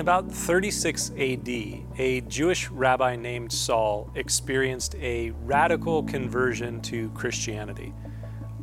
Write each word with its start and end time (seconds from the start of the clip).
In 0.00 0.04
about 0.04 0.32
36 0.32 1.10
AD, 1.10 1.48
a 1.98 2.22
Jewish 2.26 2.70
rabbi 2.70 3.16
named 3.16 3.52
Saul 3.52 4.10
experienced 4.14 4.94
a 4.94 5.32
radical 5.42 6.02
conversion 6.04 6.80
to 6.80 7.10
Christianity. 7.10 7.92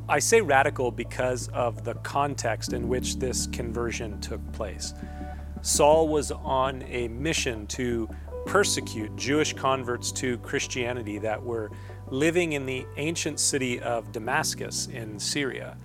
I 0.09 0.17
say 0.17 0.41
radical 0.41 0.89
because 0.89 1.47
of 1.49 1.83
the 1.83 1.93
context 1.93 2.73
in 2.73 2.87
which 2.87 3.17
this 3.17 3.45
conversion 3.45 4.19
took 4.19 4.51
place. 4.51 4.95
Saul 5.61 6.07
was 6.07 6.31
on 6.31 6.81
a 6.87 7.07
mission 7.09 7.67
to 7.67 8.09
persecute 8.47 9.15
Jewish 9.15 9.53
converts 9.53 10.11
to 10.13 10.39
Christianity 10.39 11.19
that 11.19 11.43
were 11.43 11.69
living 12.09 12.53
in 12.53 12.65
the 12.65 12.83
ancient 12.97 13.39
city 13.39 13.79
of 13.79 14.11
Damascus 14.11 14.87
in 14.87 15.19
Syria. 15.19 15.77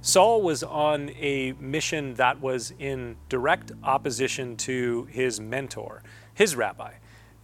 Saul 0.00 0.42
was 0.42 0.62
on 0.62 1.10
a 1.18 1.52
mission 1.58 2.14
that 2.14 2.40
was 2.40 2.72
in 2.78 3.16
direct 3.28 3.72
opposition 3.82 4.56
to 4.58 5.08
his 5.10 5.40
mentor, 5.40 6.02
his 6.32 6.54
rabbi, 6.54 6.92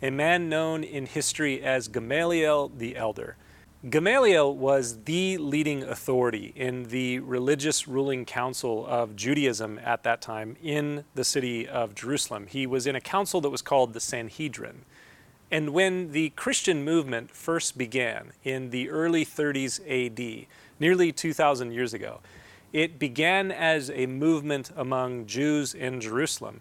a 0.01 0.11
man 0.11 0.49
known 0.49 0.85
in 0.85 1.07
history 1.07 1.63
as 1.63 1.89
Gamaliel 1.89 2.69
the 2.69 2.97
Elder. 2.97 3.37
Gamaliel 3.91 4.55
was 4.55 5.03
the 5.05 5.39
leading 5.39 5.83
authority 5.83 6.53
in 6.55 6.85
the 6.85 7.19
religious 7.19 7.89
ruling 7.89 8.25
council 8.25 8.87
of 8.87 9.17
Judaism 9.17 9.81
at 9.83 10.05
that 10.05 10.23
time 10.23 10.57
in 10.63 11.05
the 11.17 11.25
city 11.25 11.67
of 11.69 11.97
Jerusalem. 11.97 12.47
He 12.47 12.65
was 12.65 12.87
in 12.87 12.95
a 12.95 13.01
council 13.01 13.41
that 13.41 13.51
was 13.51 13.61
called 13.61 13.93
the 13.93 13.99
Sanhedrin. 13.99 14.85
And 15.51 15.71
when 15.71 16.13
the 16.13 16.31
Christian 16.31 16.85
movement 16.85 17.33
first 17.33 17.77
began 17.77 18.33
in 18.45 18.71
the 18.71 18.89
early 18.89 19.27
30s 19.27 19.81
AD, 19.81 20.47
nearly 20.79 21.11
2,000 21.11 21.73
years 21.73 21.93
ago, 21.93 22.21
it 22.73 22.99
began 22.99 23.51
as 23.51 23.91
a 23.91 24.07
movement 24.07 24.71
among 24.77 25.27
Jews 25.27 25.75
in 25.75 26.01
Jerusalem. 26.01 26.61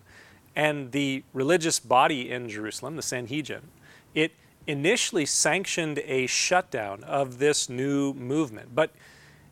And 0.56 0.92
the 0.92 1.24
religious 1.34 1.80
body 1.80 2.30
in 2.30 2.50
Jerusalem, 2.50 2.98
the 2.98 3.02
Sanhedrin, 3.02 3.70
it 4.14 4.34
initially 4.68 5.26
sanctioned 5.26 6.00
a 6.00 6.28
shutdown 6.28 7.04
of 7.06 7.40
this 7.40 7.70
new 7.70 8.14
movement. 8.14 8.76
But 8.76 8.92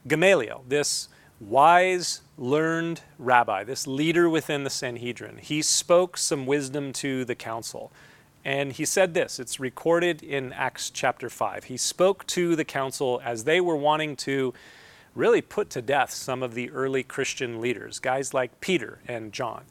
Gamaliel, 0.08 0.66
this 0.68 1.08
wise, 1.40 2.22
learned 2.38 3.02
rabbi, 3.18 3.64
this 3.64 3.88
leader 3.88 4.30
within 4.30 4.64
the 4.64 4.70
Sanhedrin, 4.70 5.38
he 5.38 5.62
spoke 5.62 6.18
some 6.18 6.46
wisdom 6.46 6.92
to 6.94 7.26
the 7.26 7.36
council. 7.36 7.92
And 8.44 8.74
he 8.74 8.86
said 8.86 9.14
this, 9.14 9.40
it's 9.40 9.60
recorded 9.60 10.24
in 10.24 10.54
Acts 10.54 10.90
chapter 10.90 11.30
5. 11.30 11.66
He 11.66 11.78
spoke 11.78 12.26
to 12.28 12.56
the 12.56 12.66
council 12.66 13.22
as 13.24 13.44
they 13.44 13.62
were 13.62 13.76
wanting 13.76 14.16
to 14.18 14.54
really 15.16 15.42
put 15.42 15.70
to 15.72 15.82
death 15.82 16.12
some 16.12 16.44
of 16.44 16.54
the 16.54 16.70
early 16.72 17.04
Christian 17.04 17.60
leaders, 17.60 18.00
guys 18.00 18.34
like 18.34 18.62
Peter 18.62 19.00
and 19.08 19.34
John. 19.34 19.64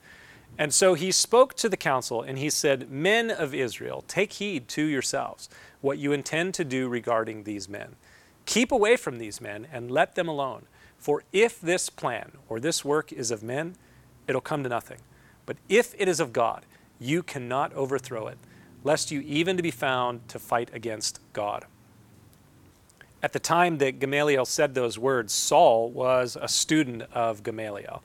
And 0.59 0.75
so 0.75 0.95
he 0.95 1.13
spoke 1.13 1.55
to 1.55 1.69
the 1.69 1.77
council 1.77 2.23
and 2.23 2.39
he 2.39 2.51
said, 2.51 2.91
Men 2.91 3.31
of 3.31 3.55
Israel, 3.55 4.05
take 4.09 4.35
heed 4.35 4.69
to 4.69 4.85
yourselves 4.85 5.49
what 5.81 5.99
you 5.99 6.13
intend 6.13 6.55
to 6.55 6.65
do 6.65 6.89
regarding 6.89 7.45
these 7.45 7.69
men. 7.69 7.97
Keep 8.45 8.73
away 8.73 8.97
from 8.97 9.19
these 9.19 9.41
men 9.41 9.67
and 9.73 9.91
let 9.91 10.15
them 10.15 10.27
alone. 10.27 10.67
For 10.97 11.23
if 11.33 11.61
this 11.61 11.89
plan 11.89 12.33
or 12.49 12.59
this 12.59 12.85
work 12.85 13.13
is 13.13 13.31
of 13.31 13.43
men, 13.43 13.77
it'll 14.27 14.41
come 14.41 14.65
to 14.65 14.69
nothing. 14.69 14.99
But 15.47 15.59
if 15.69 15.95
it 15.97 16.09
is 16.09 16.19
of 16.19 16.33
God, 16.33 16.67
you 16.99 17.23
cannot 17.23 17.73
overthrow 17.75 18.27
it, 18.27 18.39
lest 18.83 19.13
you 19.13 19.21
even 19.21 19.57
to 19.57 19.63
be 19.63 19.71
found 19.71 20.29
to 20.29 20.39
fight 20.39 20.71
against 20.73 21.21
God. 21.33 21.67
At 23.23 23.33
the 23.33 23.41
time 23.41 23.79
that 23.79 23.99
Gamaliel 23.99 24.45
said 24.45 24.75
those 24.75 24.99
words, 24.99 25.33
Saul 25.33 25.91
was 25.91 26.37
a 26.41 26.49
student 26.49 27.03
of 27.13 27.43
Gamaliel, 27.43 28.03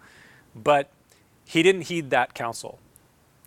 but 0.56 0.92
he 1.46 1.62
didn't 1.62 1.84
heed 1.84 2.10
that 2.10 2.34
counsel. 2.34 2.80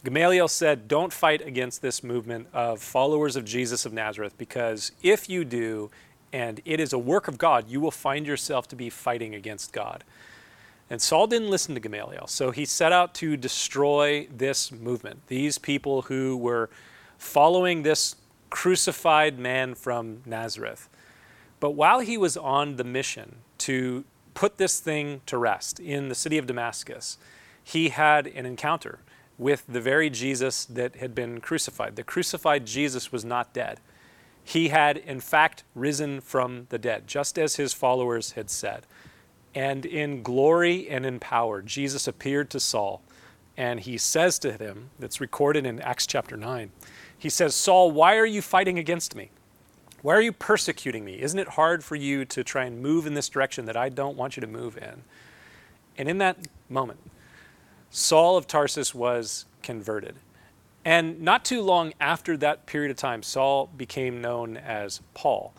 Gamaliel 0.04 0.46
said, 0.46 0.86
Don't 0.86 1.12
fight 1.12 1.44
against 1.44 1.82
this 1.82 2.04
movement 2.04 2.46
of 2.52 2.80
followers 2.80 3.34
of 3.34 3.44
Jesus 3.44 3.84
of 3.84 3.92
Nazareth, 3.92 4.38
because 4.38 4.92
if 5.02 5.28
you 5.28 5.44
do, 5.44 5.90
and 6.32 6.60
it 6.64 6.78
is 6.78 6.92
a 6.92 6.98
work 6.98 7.26
of 7.26 7.38
God, 7.38 7.68
you 7.68 7.80
will 7.80 7.90
find 7.90 8.26
yourself 8.26 8.68
to 8.68 8.76
be 8.76 8.88
fighting 8.88 9.34
against 9.34 9.72
God. 9.72 10.04
And 10.88 11.02
Saul 11.02 11.26
didn't 11.26 11.50
listen 11.50 11.74
to 11.74 11.80
Gamaliel, 11.80 12.28
so 12.28 12.52
he 12.52 12.64
set 12.64 12.92
out 12.92 13.14
to 13.14 13.36
destroy 13.36 14.28
this 14.28 14.70
movement, 14.70 15.26
these 15.26 15.58
people 15.58 16.02
who 16.02 16.36
were 16.36 16.70
following 17.18 17.82
this 17.82 18.14
crucified 18.50 19.38
man 19.38 19.74
from 19.74 20.22
Nazareth. 20.24 20.88
But 21.60 21.72
while 21.72 22.00
he 22.00 22.18
was 22.18 22.36
on 22.36 22.76
the 22.76 22.84
mission 22.84 23.36
to 23.58 24.04
put 24.34 24.58
this 24.58 24.80
thing 24.80 25.22
to 25.26 25.38
rest 25.38 25.80
in 25.80 26.08
the 26.08 26.14
city 26.14 26.38
of 26.38 26.46
Damascus, 26.46 27.18
he 27.64 27.88
had 27.88 28.26
an 28.26 28.46
encounter 28.46 29.00
with 29.38 29.64
the 29.68 29.80
very 29.80 30.10
Jesus 30.10 30.64
that 30.66 30.96
had 30.96 31.14
been 31.14 31.40
crucified. 31.40 31.96
The 31.96 32.02
crucified 32.02 32.66
Jesus 32.66 33.10
was 33.12 33.24
not 33.24 33.52
dead. 33.52 33.80
He 34.44 34.68
had, 34.68 34.96
in 34.98 35.20
fact, 35.20 35.64
risen 35.74 36.20
from 36.20 36.66
the 36.68 36.78
dead, 36.78 37.06
just 37.06 37.38
as 37.38 37.56
his 37.56 37.72
followers 37.72 38.32
had 38.32 38.48
said. 38.48 38.86
And 39.54 39.84
in 39.84 40.22
glory 40.22 40.88
and 40.88 41.04
in 41.04 41.18
power, 41.18 41.62
Jesus 41.62 42.06
appeared 42.06 42.50
to 42.50 42.60
Saul, 42.60 43.02
and 43.56 43.80
he 43.80 43.98
says 43.98 44.38
to 44.40 44.52
him, 44.52 44.90
that's 44.98 45.20
recorded 45.20 45.66
in 45.66 45.80
Acts 45.80 46.06
chapter 46.06 46.36
9, 46.36 46.70
he 47.18 47.30
says, 47.30 47.54
Saul, 47.54 47.90
why 47.90 48.16
are 48.16 48.26
you 48.26 48.42
fighting 48.42 48.78
against 48.78 49.16
me? 49.16 49.30
Why 50.06 50.14
are 50.14 50.22
you 50.22 50.30
persecuting 50.30 51.04
me? 51.04 51.20
Isn't 51.20 51.40
it 51.40 51.48
hard 51.48 51.82
for 51.82 51.96
you 51.96 52.24
to 52.26 52.44
try 52.44 52.64
and 52.64 52.80
move 52.80 53.08
in 53.08 53.14
this 53.14 53.28
direction 53.28 53.64
that 53.64 53.76
I 53.76 53.88
don't 53.88 54.16
want 54.16 54.36
you 54.36 54.40
to 54.40 54.46
move 54.46 54.78
in? 54.78 55.02
And 55.98 56.08
in 56.08 56.18
that 56.18 56.46
moment, 56.68 57.00
Saul 57.90 58.36
of 58.36 58.46
Tarsus 58.46 58.94
was 58.94 59.46
converted. 59.64 60.14
And 60.84 61.22
not 61.22 61.44
too 61.44 61.60
long 61.60 61.92
after 61.98 62.36
that 62.36 62.66
period 62.66 62.92
of 62.92 62.96
time, 62.96 63.24
Saul 63.24 63.68
became 63.76 64.20
known 64.20 64.56
as 64.56 65.00
Paul. 65.12 65.52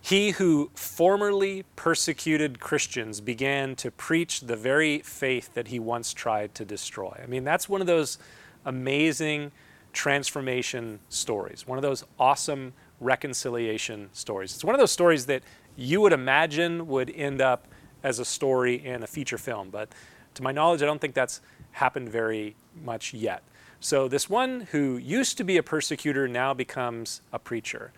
He 0.00 0.30
who 0.30 0.70
formerly 0.74 1.66
persecuted 1.76 2.60
Christians 2.60 3.20
began 3.20 3.76
to 3.76 3.90
preach 3.90 4.40
the 4.40 4.56
very 4.56 5.00
faith 5.00 5.52
that 5.52 5.68
he 5.68 5.78
once 5.78 6.14
tried 6.14 6.54
to 6.54 6.64
destroy. 6.64 7.20
I 7.22 7.26
mean, 7.26 7.44
that's 7.44 7.68
one 7.68 7.82
of 7.82 7.86
those 7.86 8.16
amazing 8.64 9.52
transformation 9.92 11.00
stories, 11.10 11.66
one 11.66 11.76
of 11.76 11.82
those 11.82 12.04
awesome 12.18 12.72
reconciliation 13.00 14.10
stories. 14.12 14.54
It's 14.54 14.64
one 14.64 14.74
of 14.74 14.78
those 14.78 14.92
stories 14.92 15.26
that 15.26 15.42
you 15.76 16.00
would 16.00 16.12
imagine 16.12 16.86
would 16.88 17.10
end 17.10 17.40
up 17.40 17.66
as 18.02 18.18
a 18.18 18.24
story 18.24 18.84
in 18.84 19.02
a 19.02 19.06
feature 19.06 19.38
film, 19.38 19.70
but 19.70 19.88
to 20.34 20.42
my 20.42 20.52
knowledge, 20.52 20.82
I 20.82 20.86
don't 20.86 21.00
think 21.00 21.14
that's 21.14 21.40
happened 21.72 22.08
very 22.08 22.56
much 22.82 23.12
yet. 23.12 23.42
So, 23.80 24.08
this 24.08 24.28
one 24.28 24.68
who 24.72 24.98
used 24.98 25.38
to 25.38 25.44
be 25.44 25.56
a 25.56 25.62
persecutor 25.62 26.28
now 26.28 26.52
becomes 26.52 27.22
a 27.32 27.38
preacher. 27.38 27.92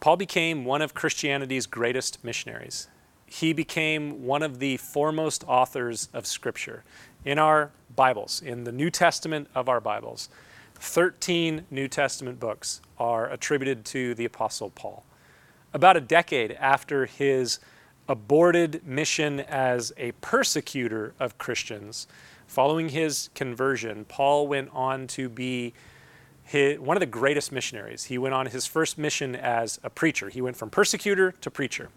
Paul 0.00 0.16
became 0.16 0.64
one 0.64 0.82
of 0.82 0.94
Christianity's 0.94 1.66
greatest 1.66 2.24
missionaries. 2.24 2.88
He 3.26 3.52
became 3.52 4.24
one 4.24 4.42
of 4.42 4.58
the 4.58 4.76
foremost 4.76 5.44
authors 5.46 6.08
of 6.12 6.26
Scripture. 6.26 6.82
In 7.24 7.38
our 7.38 7.70
Bibles, 7.94 8.40
in 8.40 8.64
the 8.64 8.72
New 8.72 8.90
Testament 8.90 9.48
of 9.54 9.68
our 9.68 9.80
Bibles, 9.80 10.28
13 10.80 11.66
New 11.70 11.88
Testament 11.88 12.38
books 12.38 12.80
are 12.98 13.30
attributed 13.30 13.84
to 13.86 14.14
the 14.14 14.24
Apostle 14.24 14.70
Paul. 14.70 15.04
About 15.72 15.96
a 15.96 16.00
decade 16.00 16.52
after 16.52 17.06
his 17.06 17.58
aborted 18.08 18.86
mission 18.86 19.40
as 19.40 19.92
a 19.96 20.12
persecutor 20.12 21.14
of 21.20 21.36
Christians, 21.36 22.06
following 22.46 22.88
his 22.88 23.28
conversion, 23.34 24.04
Paul 24.06 24.48
went 24.48 24.70
on 24.72 25.06
to 25.08 25.28
be 25.28 25.74
his, 26.44 26.78
one 26.78 26.96
of 26.96 27.00
the 27.00 27.06
greatest 27.06 27.52
missionaries. 27.52 28.04
He 28.04 28.16
went 28.16 28.34
on 28.34 28.46
his 28.46 28.66
first 28.66 28.96
mission 28.96 29.36
as 29.36 29.78
a 29.84 29.90
preacher. 29.90 30.30
He 30.30 30.40
went 30.40 30.56
from 30.56 30.70
persecutor 30.70 31.32
to 31.32 31.50
preacher. 31.50 31.90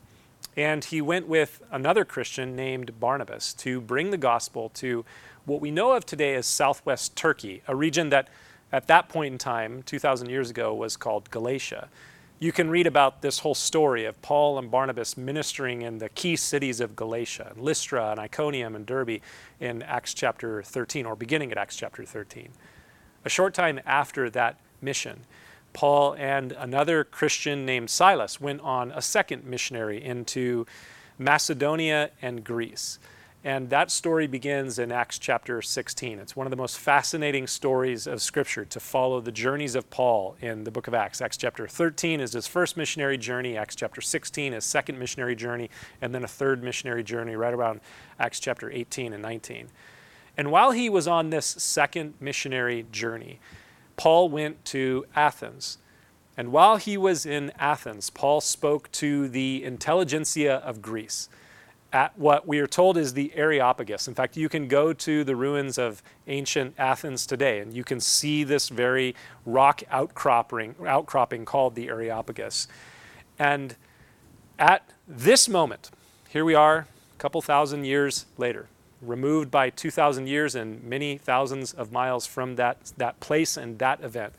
And 0.57 0.83
he 0.83 1.01
went 1.01 1.27
with 1.27 1.61
another 1.71 2.03
Christian 2.03 2.56
named 2.57 3.00
Barnabas 3.00 3.53
to 3.53 3.79
bring 3.79 4.11
the 4.11 4.17
gospel 4.17 4.69
to 4.75 5.06
what 5.45 5.61
we 5.61 5.71
know 5.71 5.94
of 5.94 6.06
today 6.06 6.35
as 6.35 6.45
southwest 6.45 7.15
Turkey, 7.15 7.61
a 7.67 7.75
region 7.75 8.09
that 8.09 8.27
at 8.71 8.88
that 8.88 9.09
point 9.09 9.33
in 9.33 9.38
time, 9.38 9.83
2,000 9.83 10.29
years 10.29 10.50
ago, 10.50 10.73
was 10.73 10.97
called 10.97 11.29
Galatia. 11.29 11.89
You 12.39 12.51
can 12.51 12.69
read 12.69 12.88
about 12.88 13.21
this 13.21 13.39
whole 13.39 13.53
story 13.53 14.06
of 14.06 14.19
Paul 14.21 14.57
and 14.57 14.71
Barnabas 14.71 15.15
ministering 15.15 15.83
in 15.83 16.00
the 16.00 16.09
key 16.09 16.35
cities 16.35 16.79
of 16.79 16.95
Galatia, 16.95 17.53
Lystra 17.56 18.12
and 18.12 18.19
Iconium 18.19 18.75
and 18.75 18.85
Derbe 18.85 19.21
in 19.59 19.83
Acts 19.83 20.13
chapter 20.13 20.63
13, 20.63 21.06
or 21.06 21.15
beginning 21.15 21.51
at 21.51 21.57
Acts 21.57 21.75
chapter 21.75 22.03
13. 22.03 22.50
A 23.25 23.29
short 23.29 23.53
time 23.53 23.79
after 23.85 24.29
that 24.31 24.57
mission, 24.81 25.25
Paul 25.73 26.15
and 26.15 26.51
another 26.53 27.03
Christian 27.03 27.65
named 27.65 27.89
Silas 27.89 28.41
went 28.41 28.62
on 28.62 28.91
a 28.91 29.01
second 29.01 29.45
missionary 29.45 30.03
into 30.03 30.65
Macedonia 31.19 32.09
and 32.21 32.44
Greece. 32.44 32.97
And 33.43 33.71
that 33.71 33.89
story 33.89 34.27
begins 34.27 34.77
in 34.77 34.91
Acts 34.91 35.17
chapter 35.17 35.63
16. 35.63 36.19
It's 36.19 36.35
one 36.35 36.45
of 36.45 36.51
the 36.51 36.57
most 36.57 36.77
fascinating 36.77 37.47
stories 37.47 38.05
of 38.05 38.21
Scripture 38.21 38.65
to 38.65 38.79
follow 38.79 39.19
the 39.19 39.31
journeys 39.31 39.73
of 39.73 39.89
Paul 39.89 40.35
in 40.41 40.63
the 40.63 40.69
book 40.69 40.88
of 40.88 40.93
Acts. 40.93 41.21
Acts 41.21 41.38
chapter 41.38 41.67
13 41.67 42.19
is 42.19 42.33
his 42.33 42.45
first 42.45 42.77
missionary 42.77 43.17
journey, 43.17 43.57
Acts 43.57 43.75
chapter 43.75 43.99
16 43.99 44.53
his 44.53 44.63
second 44.63 44.99
missionary 44.99 45.35
journey, 45.35 45.71
and 46.03 46.13
then 46.13 46.23
a 46.23 46.27
third 46.27 46.61
missionary 46.61 47.03
journey 47.03 47.35
right 47.35 47.53
around 47.53 47.81
Acts 48.19 48.39
chapter 48.39 48.69
18 48.69 49.11
and 49.11 49.23
19. 49.23 49.69
And 50.37 50.51
while 50.51 50.69
he 50.69 50.87
was 50.87 51.07
on 51.07 51.31
this 51.31 51.47
second 51.47 52.13
missionary 52.19 52.85
journey, 52.91 53.39
Paul 53.97 54.29
went 54.29 54.63
to 54.65 55.05
Athens. 55.15 55.79
And 56.37 56.51
while 56.51 56.77
he 56.77 56.95
was 56.95 57.25
in 57.25 57.51
Athens, 57.57 58.11
Paul 58.11 58.39
spoke 58.39 58.91
to 58.94 59.27
the 59.27 59.63
intelligentsia 59.63 60.57
of 60.57 60.83
Greece 60.83 61.27
at 61.93 62.17
what 62.17 62.47
we 62.47 62.59
are 62.59 62.67
told 62.67 62.97
is 62.97 63.13
the 63.13 63.33
Areopagus. 63.35 64.07
In 64.07 64.13
fact, 64.13 64.38
you 64.38 64.47
can 64.47 64.67
go 64.67 64.93
to 64.93 65.23
the 65.23 65.35
ruins 65.35 65.77
of 65.77 66.01
ancient 66.27 66.73
Athens 66.77 67.25
today 67.25 67.59
and 67.59 67.73
you 67.73 67.83
can 67.83 67.99
see 67.99 68.43
this 68.43 68.69
very 68.69 69.15
rock 69.45 69.83
outcropping, 69.91 70.75
outcropping 70.85 71.45
called 71.45 71.75
the 71.75 71.89
Areopagus. 71.89 72.67
And 73.38 73.75
at 74.57 74.89
this 75.07 75.49
moment, 75.49 75.91
here 76.29 76.45
we 76.45 76.55
are, 76.55 76.88
a 77.13 77.17
couple 77.17 77.41
thousand 77.41 77.85
years 77.85 78.25
later, 78.37 78.67
removed 79.01 79.51
by 79.51 79.69
2,000 79.69 80.27
years 80.27 80.55
and 80.55 80.81
many 80.83 81.17
thousands 81.17 81.73
of 81.73 81.91
miles 81.91 82.25
from 82.25 82.55
that, 82.55 82.94
that 82.97 83.19
place 83.19 83.57
and 83.57 83.79
that 83.79 84.01
event. 84.01 84.33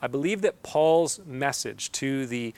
I 0.00 0.06
believe 0.06 0.42
that 0.42 0.62
Paul's 0.62 1.18
message 1.26 1.90
to 1.92 2.26
the 2.26 2.54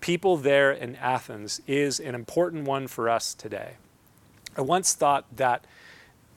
people 0.00 0.36
there 0.36 0.72
in 0.72 0.96
Athens 0.96 1.60
is 1.66 2.00
an 2.00 2.14
important 2.14 2.64
one 2.64 2.86
for 2.86 3.08
us 3.08 3.34
today. 3.34 3.72
I 4.56 4.60
once 4.62 4.94
thought 4.94 5.24
that 5.36 5.64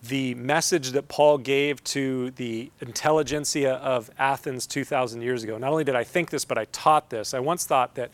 the 0.01 0.33
message 0.35 0.91
that 0.91 1.07
Paul 1.07 1.37
gave 1.37 1.83
to 1.85 2.31
the 2.31 2.71
intelligentsia 2.79 3.73
of 3.75 4.09
Athens 4.17 4.65
2,000 4.65 5.21
years 5.21 5.43
ago, 5.43 5.57
not 5.57 5.71
only 5.71 5.83
did 5.83 5.95
I 5.95 6.03
think 6.03 6.29
this, 6.29 6.45
but 6.45 6.57
I 6.57 6.65
taught 6.65 7.09
this. 7.09 7.33
I 7.33 7.39
once 7.39 7.65
thought 7.65 7.95
that 7.95 8.11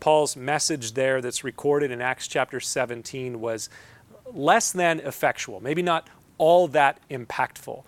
Paul's 0.00 0.36
message 0.36 0.92
there, 0.92 1.20
that's 1.20 1.44
recorded 1.44 1.90
in 1.90 2.00
Acts 2.00 2.28
chapter 2.28 2.60
17, 2.60 3.40
was 3.40 3.68
less 4.32 4.72
than 4.72 5.00
effectual, 5.00 5.60
maybe 5.60 5.82
not 5.82 6.08
all 6.38 6.68
that 6.68 7.00
impactful. 7.10 7.82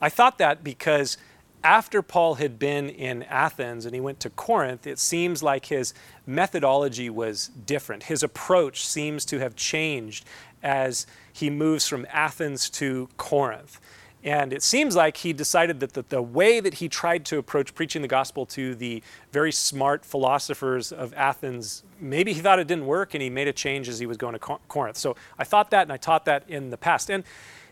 I 0.00 0.08
thought 0.08 0.38
that 0.38 0.62
because 0.62 1.16
after 1.62 2.02
Paul 2.02 2.34
had 2.34 2.58
been 2.58 2.90
in 2.90 3.22
Athens 3.24 3.86
and 3.86 3.94
he 3.94 4.00
went 4.00 4.20
to 4.20 4.30
Corinth, 4.30 4.86
it 4.86 4.98
seems 4.98 5.42
like 5.42 5.66
his 5.66 5.94
methodology 6.26 7.10
was 7.10 7.48
different. 7.48 8.04
His 8.04 8.22
approach 8.22 8.86
seems 8.86 9.24
to 9.26 9.38
have 9.38 9.56
changed 9.56 10.24
as 10.62 11.06
he 11.32 11.50
moves 11.50 11.86
from 11.86 12.06
Athens 12.10 12.70
to 12.70 13.08
Corinth. 13.16 13.80
And 14.24 14.54
it 14.54 14.62
seems 14.62 14.96
like 14.96 15.18
he 15.18 15.34
decided 15.34 15.80
that 15.80 15.92
the, 15.92 16.02
the, 16.08 16.22
way 16.22 16.58
that 16.58 16.74
he 16.74 16.88
tried 16.88 17.26
to 17.26 17.36
approach 17.36 17.74
preaching 17.74 18.00
the 18.00 18.08
gospel 18.08 18.46
to 18.46 18.74
the 18.74 19.02
very 19.32 19.52
smart 19.52 20.02
philosophers 20.02 20.92
of 20.92 21.12
Athens, 21.12 21.82
maybe 22.00 22.32
he 22.32 22.40
thought 22.40 22.58
it 22.58 22.66
didn't 22.66 22.86
work 22.86 23.12
and 23.12 23.22
he 23.22 23.28
made 23.28 23.48
a 23.48 23.52
change 23.52 23.86
as 23.86 23.98
he 23.98 24.06
was 24.06 24.16
going 24.16 24.32
to 24.32 24.38
Corinth. 24.38 24.96
So 24.96 25.14
I 25.38 25.44
thought 25.44 25.70
that 25.72 25.82
and 25.82 25.92
I 25.92 25.98
taught 25.98 26.24
that 26.24 26.44
in 26.48 26.70
the 26.70 26.78
past. 26.78 27.10
And 27.10 27.22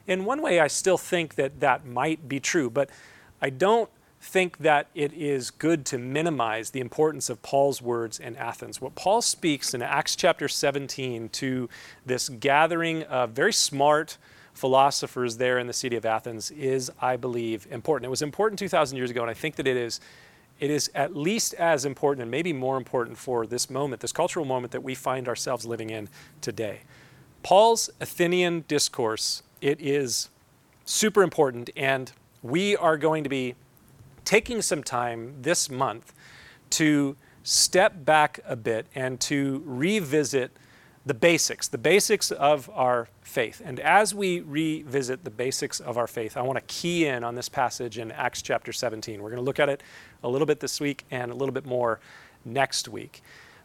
in 0.07 0.27
one 0.27 0.43
way, 0.43 0.61
I 0.61 0.67
still 0.67 0.99
think 0.99 1.37
that 1.37 1.61
that 1.61 1.87
might 1.87 2.29
be 2.29 2.39
true, 2.39 2.69
but 2.69 2.91
I 3.41 3.49
don't 3.49 3.89
think 4.23 4.59
that 4.59 4.87
it 4.95 5.13
is 5.13 5.51
good 5.51 5.85
to 5.85 5.99
minimize 5.99 6.71
the 6.71 6.79
importance 6.79 7.29
of 7.29 7.43
Paul's 7.43 7.83
words 7.83 8.21
in 8.21 8.37
Athens. 8.37 8.81
What 8.81 8.95
Paul 8.95 9.21
speaks 9.21 9.75
in 9.75 9.83
Acts 9.83 10.15
chapter 10.15 10.47
17 10.47 11.29
to 11.31 11.69
this 12.07 12.29
gathering 12.29 13.03
of 13.03 13.31
very 13.31 13.53
smart 13.53 14.17
philosophers 14.55 15.39
there 15.39 15.59
in 15.59 15.67
the 15.67 15.73
city 15.73 15.97
of 15.97 16.07
Athens 16.07 16.53
is, 16.53 16.89
I 17.01 17.17
believe, 17.17 17.67
important. 17.69 18.07
It 18.07 18.11
was 18.11 18.23
important 18.23 18.61
2,000 18.61 18.97
years 18.97 19.11
ago, 19.11 19.23
and 19.23 19.31
I 19.31 19.35
think 19.35 19.57
that 19.57 19.67
it 19.67 19.77
is. 19.77 20.01
It 20.61 20.71
is 20.71 20.89
at 20.95 21.17
least 21.17 21.55
as 21.55 21.85
important 21.85 22.23
and 22.23 22.31
maybe 22.31 22.53
more 22.53 22.77
important 22.77 23.19
for 23.19 23.49
this 23.49 23.69
moment, 23.69 24.01
this 24.01 24.13
cultural 24.13 24.45
moment 24.45 24.71
that 24.71 24.85
we 24.85 24.95
find 24.95 25.27
ourselves 25.27 25.67
living 25.67 25.91
in 25.91 26.09
today. 26.41 26.83
Paul's 27.43 27.91
Athenian 28.01 28.65
discourse, 28.69 29.43
it 29.61 29.81
is 29.81 30.31
super 30.85 31.25
important, 31.25 31.71
and 31.77 32.13
we 32.43 32.77
are 32.77 32.97
going 32.97 33.25
to 33.25 33.31
be 33.31 33.57
taking 34.25 34.63
some 34.63 34.83
time 34.83 35.35
this 35.43 35.71
month 35.71 36.13
to 36.71 37.17
step 37.43 38.05
back 38.05 38.41
a 38.45 38.57
bit 38.57 38.87
and 38.95 39.21
to 39.21 39.63
revisit 39.65 40.57
the 41.05 41.15
basics, 41.15 41.67
the 41.67 41.79
basics 41.79 42.31
of 42.31 42.71
our 42.73 43.09
faith. 43.23 43.61
And 43.65 43.81
as 43.81 44.15
we 44.15 44.41
revisit 44.41 45.25
the 45.25 45.31
basics 45.31 45.81
of 45.81 45.99
our 45.99 46.07
faith, 46.07 46.37
I 46.37 46.43
want 46.43 46.59
to 46.59 46.65
key 46.73 47.07
in 47.07 47.25
on 47.25 47.35
this 47.35 47.49
passage 47.49 47.99
in 47.99 48.13
Acts 48.13 48.41
chapter 48.41 48.73
17. 48.73 49.21
We're 49.21 49.31
going 49.31 49.37
to 49.39 49.45
look 49.45 49.59
at 49.59 49.69
it 49.69 49.83
a 50.23 50.29
little 50.29 50.47
bit 50.47 50.61
this 50.61 50.81
week 50.81 51.05
and 51.11 51.33
a 51.33 51.35
little 51.35 51.53
bit 51.53 51.67
more 51.67 51.99
next 52.45 52.89
week. 52.89 53.23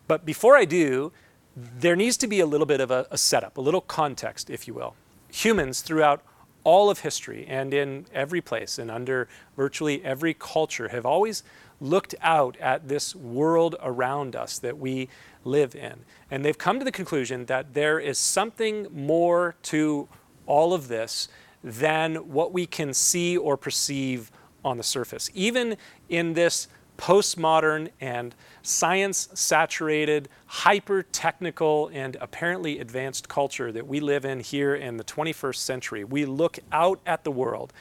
But 0.07 0.25
before 0.25 0.57
I 0.57 0.65
do, 0.65 1.11
there 1.55 1.95
needs 1.95 2.17
to 2.17 2.27
be 2.27 2.39
a 2.39 2.45
little 2.45 2.65
bit 2.65 2.81
of 2.81 2.89
a, 2.89 3.07
a 3.11 3.17
setup, 3.17 3.57
a 3.57 3.61
little 3.61 3.81
context, 3.81 4.49
if 4.49 4.67
you 4.67 4.73
will. 4.73 4.95
Humans 5.31 5.81
throughout 5.81 6.23
all 6.67 6.89
of 6.89 6.99
history 6.99 7.45
and 7.47 7.73
in 7.73 8.05
every 8.13 8.41
place 8.41 8.77
and 8.77 8.91
under 8.91 9.25
virtually 9.55 10.03
every 10.03 10.33
culture 10.33 10.89
have 10.89 11.05
always 11.05 11.41
looked 11.79 12.13
out 12.21 12.57
at 12.57 12.89
this 12.89 13.15
world 13.15 13.77
around 13.81 14.35
us 14.35 14.59
that 14.59 14.77
we 14.77 15.07
live 15.45 15.73
in. 15.73 15.93
And 16.29 16.43
they've 16.43 16.57
come 16.57 16.77
to 16.79 16.83
the 16.83 16.91
conclusion 16.91 17.45
that 17.45 17.73
there 17.73 17.99
is 17.99 18.19
something 18.19 18.87
more 18.91 19.55
to 19.63 20.09
all 20.45 20.73
of 20.73 20.89
this 20.89 21.29
than 21.63 22.15
what 22.33 22.51
we 22.51 22.65
can 22.65 22.93
see 22.93 23.37
or 23.37 23.55
perceive 23.55 24.29
on 24.65 24.75
the 24.75 24.83
surface. 24.83 25.31
Even 25.33 25.77
in 26.09 26.33
this 26.33 26.67
postmodern 26.97 27.89
and 28.01 28.35
science 28.61 29.29
saturated, 29.33 30.29
hyper 30.45 31.03
technical, 31.03 31.89
and 31.93 32.17
apparently 32.19 32.79
advanced 32.79 33.29
culture 33.29 33.71
that 33.71 33.87
we 33.87 33.99
live 33.99 34.25
in 34.25 34.39
here 34.39 34.75
in 34.75 34.97
the 34.97 35.03
21st 35.03 35.55
century. 35.55 36.03
We 36.03 36.25
look 36.25 36.59
out 36.71 36.99
at 37.05 37.23
the 37.23 37.31
world 37.31 37.71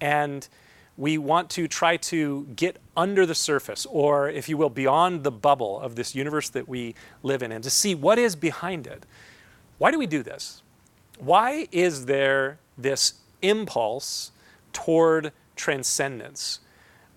and 0.00 0.48
we 0.96 1.16
want 1.18 1.48
to 1.50 1.66
try 1.66 1.96
to 1.96 2.46
get 2.54 2.78
under 2.96 3.24
the 3.24 3.34
surface, 3.34 3.86
or 3.86 4.28
if 4.28 4.48
you 4.48 4.56
will, 4.56 4.70
beyond 4.70 5.24
the 5.24 5.30
bubble 5.30 5.80
of 5.80 5.96
this 5.96 6.14
universe 6.14 6.50
that 6.50 6.68
we 6.68 6.94
live 7.22 7.42
in, 7.42 7.50
and 7.50 7.64
to 7.64 7.70
see 7.70 7.94
what 7.94 8.18
is 8.18 8.36
behind 8.36 8.86
it. 8.86 9.06
Why 9.78 9.90
do 9.90 9.98
we 9.98 10.06
do 10.06 10.22
this? 10.22 10.62
Why 11.18 11.66
is 11.72 12.06
there 12.06 12.58
this 12.76 13.14
impulse 13.40 14.32
toward 14.72 15.32
transcendence? 15.56 16.60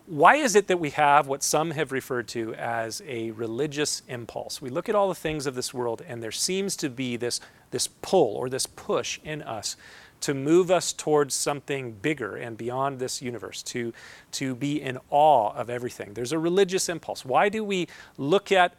Why 0.08 0.36
is 0.36 0.56
it 0.56 0.68
that 0.68 0.80
we 0.80 0.92
have 0.92 1.28
what 1.28 1.42
some 1.42 1.72
have 1.72 1.92
referred 1.92 2.28
to 2.30 2.54
as 2.56 3.02
a 3.08 3.32
religious 3.32 4.04
impulse? 4.08 4.62
We 4.62 4.70
look 4.70 4.88
at 4.88 4.96
all 4.96 5.10
the 5.10 5.16
things 5.16 5.48
of 5.48 5.56
this 5.56 5.74
world, 5.74 6.04
and 6.08 6.22
there 6.22 6.32
seems 6.32 6.76
to 6.78 6.90
be 6.90 7.18
this, 7.18 7.40
this 7.72 7.88
pull 7.88 8.36
or 8.36 8.50
this 8.50 8.68
push 8.68 9.20
in 9.24 9.42
us 9.42 9.76
to 10.22 10.34
move 10.34 10.72
us 10.72 10.94
towards 10.94 11.34
something 11.36 11.92
bigger 11.92 12.36
and 12.36 12.58
beyond 12.58 13.00
this 13.00 13.22
universe, 13.22 13.62
to, 13.64 13.94
to 14.32 14.56
be 14.56 14.82
in 14.82 14.98
awe 15.10 15.52
of 15.54 15.70
everything. 15.70 16.14
There's 16.14 16.32
a 16.32 16.40
religious 16.40 16.88
impulse. 16.88 17.26
Why 17.26 17.50
do 17.50 17.64
we 17.64 17.88
look 18.18 18.52
at 18.52 18.76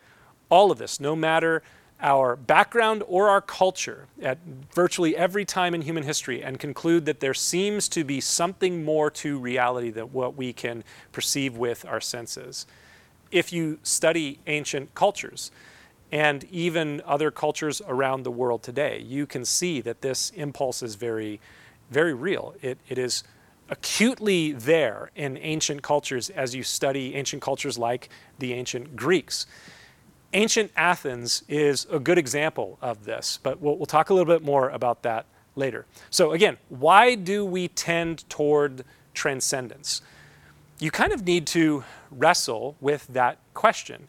all 0.48 0.70
of 0.70 0.78
this, 0.78 1.00
no 1.00 1.14
matter 1.14 1.62
our 2.00 2.36
background 2.36 3.02
or 3.06 3.28
our 3.28 3.40
culture 3.40 4.06
at 4.20 4.38
virtually 4.74 5.16
every 5.16 5.44
time 5.44 5.74
in 5.74 5.82
human 5.82 6.02
history 6.02 6.42
and 6.42 6.58
conclude 6.58 7.06
that 7.06 7.20
there 7.20 7.34
seems 7.34 7.88
to 7.88 8.04
be 8.04 8.20
something 8.20 8.84
more 8.84 9.10
to 9.10 9.38
reality 9.38 9.90
than 9.90 10.04
what 10.06 10.36
we 10.36 10.52
can 10.52 10.84
perceive 11.12 11.56
with 11.56 11.86
our 11.86 12.00
senses. 12.00 12.66
If 13.30 13.52
you 13.52 13.78
study 13.82 14.40
ancient 14.46 14.94
cultures 14.94 15.50
and 16.12 16.44
even 16.44 17.02
other 17.06 17.30
cultures 17.30 17.80
around 17.88 18.22
the 18.22 18.30
world 18.30 18.62
today, 18.62 19.00
you 19.00 19.26
can 19.26 19.44
see 19.44 19.80
that 19.80 20.02
this 20.02 20.30
impulse 20.30 20.82
is 20.82 20.96
very, 20.96 21.40
very 21.90 22.14
real. 22.14 22.54
It, 22.60 22.78
it 22.88 22.98
is 22.98 23.24
acutely 23.68 24.52
there 24.52 25.10
in 25.16 25.38
ancient 25.38 25.82
cultures 25.82 26.30
as 26.30 26.54
you 26.54 26.62
study 26.62 27.14
ancient 27.14 27.42
cultures 27.42 27.78
like 27.78 28.10
the 28.38 28.52
ancient 28.52 28.94
Greeks 28.94 29.46
ancient 30.32 30.70
Athens 30.76 31.42
is 31.48 31.86
a 31.90 31.98
good 31.98 32.18
example 32.18 32.78
of 32.82 33.04
this, 33.04 33.38
but 33.42 33.60
we'll, 33.60 33.76
we'll, 33.76 33.86
talk 33.86 34.10
a 34.10 34.14
little 34.14 34.32
bit 34.32 34.44
more 34.44 34.68
about 34.70 35.02
that 35.02 35.26
later. 35.54 35.86
So, 36.10 36.32
again, 36.32 36.58
why 36.68 37.14
do 37.14 37.44
we 37.44 37.68
tend 37.68 38.28
toward 38.28 38.84
transcendence? 39.14 40.02
You 40.78 40.90
kind 40.90 41.12
of 41.12 41.24
need 41.24 41.46
to 41.48 41.84
wrestle 42.10 42.76
with 42.80 43.06
that 43.08 43.38
question. 43.54 44.08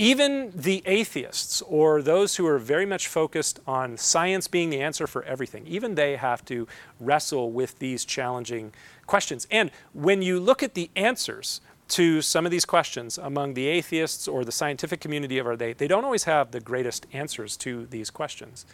Even 0.00 0.52
the 0.54 0.82
atheists, 0.86 1.60
or 1.62 2.02
those 2.02 2.36
who 2.36 2.46
are 2.46 2.58
very 2.58 2.86
much 2.86 3.08
focused 3.08 3.58
on 3.66 3.96
science 3.96 4.46
being 4.46 4.70
the 4.70 4.80
answer 4.80 5.08
for 5.08 5.24
everything, 5.24 5.66
even 5.66 5.96
they 5.96 6.14
have 6.16 6.44
to 6.44 6.68
wrestle 7.00 7.50
with 7.50 7.78
these 7.80 8.04
challenging 8.04 8.72
questions. 9.06 9.48
And 9.50 9.72
when 9.92 10.22
you 10.22 10.38
look 10.38 10.62
at 10.62 10.74
the 10.74 10.90
answers, 10.94 11.60
to 11.88 12.20
some 12.22 12.44
of 12.44 12.50
these 12.50 12.64
questions 12.64 13.18
among 13.18 13.54
the 13.54 13.66
atheists 13.66 14.28
or 14.28 14.44
the 14.44 14.52
scientific 14.52 15.00
community 15.00 15.38
of 15.38 15.46
our 15.46 15.56
day, 15.56 15.72
they 15.72 15.88
don't 15.88 16.04
always 16.04 16.24
have 16.24 16.50
the 16.50 16.60
greatest 16.60 17.06
answers 17.12 17.56
to 17.58 17.86
these 17.86 18.10
questions. 18.10 18.66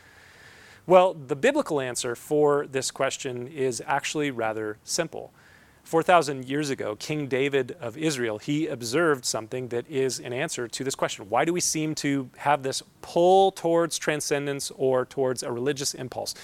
Well, 0.87 1.15
the 1.15 1.37
biblical 1.37 1.81
answer 1.81 2.15
for 2.15 2.67
this 2.67 2.91
question 2.91 3.49
is 3.49 3.83
actually 3.87 4.31
rather 4.31 4.77
simple. 4.85 5.33
4,000 5.85 6.47
years 6.47 6.71
ago, 6.71 6.97
King 6.97 7.27
David 7.27 7.77
of 7.79 7.97
Israel, 7.99 8.39
he 8.39 8.67
observed 8.67 9.25
something 9.25 9.69
that 9.69 9.89
is 9.89 10.19
an 10.19 10.33
answer 10.33 10.67
to 10.67 10.83
this 10.83 10.95
question. 10.95 11.29
Why 11.29 11.45
do 11.45 11.53
we 11.53 11.61
seem 11.61 11.95
to 11.97 12.31
have 12.39 12.63
this 12.63 12.83
pull 13.03 13.53
towards 13.53 13.99
transcendence 13.99 14.73
or 14.77 15.05
towards 15.05 15.43
a 15.43 15.53
religious 15.53 15.93
impulse? 15.93 16.35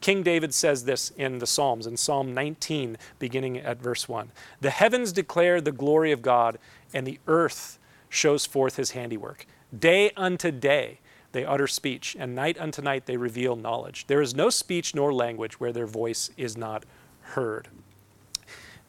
King 0.00 0.22
David 0.22 0.54
says 0.54 0.84
this 0.84 1.10
in 1.10 1.38
the 1.38 1.46
Psalms, 1.46 1.86
in 1.86 1.96
Psalm 1.96 2.32
19, 2.32 2.96
beginning 3.18 3.58
at 3.58 3.82
verse 3.82 4.08
1. 4.08 4.30
The 4.60 4.70
heavens 4.70 5.12
declare 5.12 5.60
the 5.60 5.72
glory 5.72 6.12
of 6.12 6.22
God, 6.22 6.58
and 6.94 7.06
the 7.06 7.18
earth 7.26 7.78
shows 8.08 8.46
forth 8.46 8.76
his 8.76 8.92
handiwork. 8.92 9.46
Day 9.76 10.12
unto 10.16 10.50
day 10.50 11.00
they 11.32 11.44
utter 11.44 11.66
speech, 11.66 12.16
and 12.18 12.34
night 12.34 12.58
unto 12.58 12.80
night 12.80 13.06
they 13.06 13.16
reveal 13.16 13.56
knowledge. 13.56 14.06
There 14.06 14.22
is 14.22 14.34
no 14.34 14.50
speech 14.50 14.94
nor 14.94 15.12
language 15.12 15.60
where 15.60 15.72
their 15.72 15.86
voice 15.86 16.30
is 16.36 16.56
not 16.56 16.84
heard. 17.20 17.68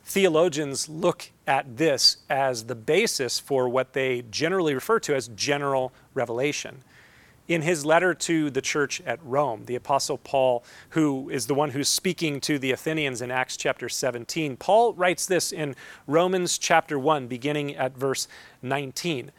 Theologians 0.03 0.89
look 0.89 1.29
at 1.45 1.77
this 1.77 2.17
as 2.29 2.65
the 2.65 2.75
basis 2.75 3.39
for 3.39 3.67
what 3.67 3.93
they 3.93 4.23
generally 4.31 4.73
refer 4.73 4.99
to 5.01 5.15
as 5.15 5.27
general 5.29 5.91
revelation 6.13 6.83
in 7.49 7.63
his 7.63 7.83
letter 7.83 8.13
to 8.13 8.51
the 8.51 8.61
church 8.61 9.01
at 9.07 9.19
Rome, 9.25 9.63
the 9.65 9.75
Apostle 9.75 10.19
Paul, 10.19 10.63
who 10.89 11.29
is 11.31 11.47
the 11.47 11.55
one 11.55 11.71
who's 11.71 11.89
speaking 11.89 12.39
to 12.41 12.59
the 12.59 12.71
Athenians 12.71 13.23
in 13.23 13.31
Acts 13.31 13.57
chapter 13.57 13.89
17, 13.89 14.55
Paul 14.55 14.93
writes 14.93 15.25
this 15.25 15.51
in 15.51 15.75
Romans 16.05 16.59
chapter 16.59 16.99
1, 16.99 17.25
beginning 17.25 17.75
at 17.75 17.97
verse 17.97 18.27
19. 18.61 19.31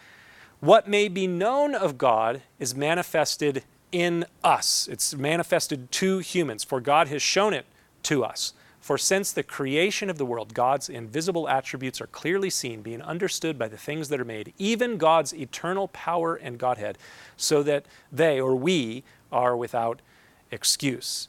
What 0.59 0.89
may 0.89 1.07
be 1.07 1.29
known 1.29 1.75
of 1.75 1.99
God 1.99 2.43
is 2.59 2.75
manifested 2.75 3.63
in 3.93 4.25
us, 4.43 4.89
it's 4.91 5.15
manifested 5.15 5.91
to 5.93 6.19
humans, 6.19 6.65
for 6.65 6.81
God 6.81 7.09
has 7.09 7.23
shown 7.23 7.55
it 7.55 7.65
to 8.05 8.25
us. 8.25 8.53
For 8.91 8.99
since 8.99 9.31
the 9.31 9.45
creation 9.45 10.11
of 10.11 10.19
the 10.19 10.27
world, 10.27 10.53
God's 10.53 10.89
invisible 10.89 11.49
attributes 11.49 12.01
are 12.01 12.09
clearly 12.09 12.51
seen, 12.51 12.83
being 12.83 13.01
understood 13.01 13.57
by 13.57 13.69
the 13.69 13.77
things 13.77 14.09
that 14.09 14.19
are 14.19 14.25
made, 14.25 14.53
even 14.59 14.99
God's 14.99 15.33
eternal 15.33 15.87
power 15.87 16.35
and 16.35 16.59
Godhead, 16.59 16.99
so 17.37 17.63
that 17.63 17.87
they, 18.11 18.41
or 18.41 18.57
we, 18.57 19.05
are 19.31 19.57
without 19.57 20.03
excuse. 20.51 21.29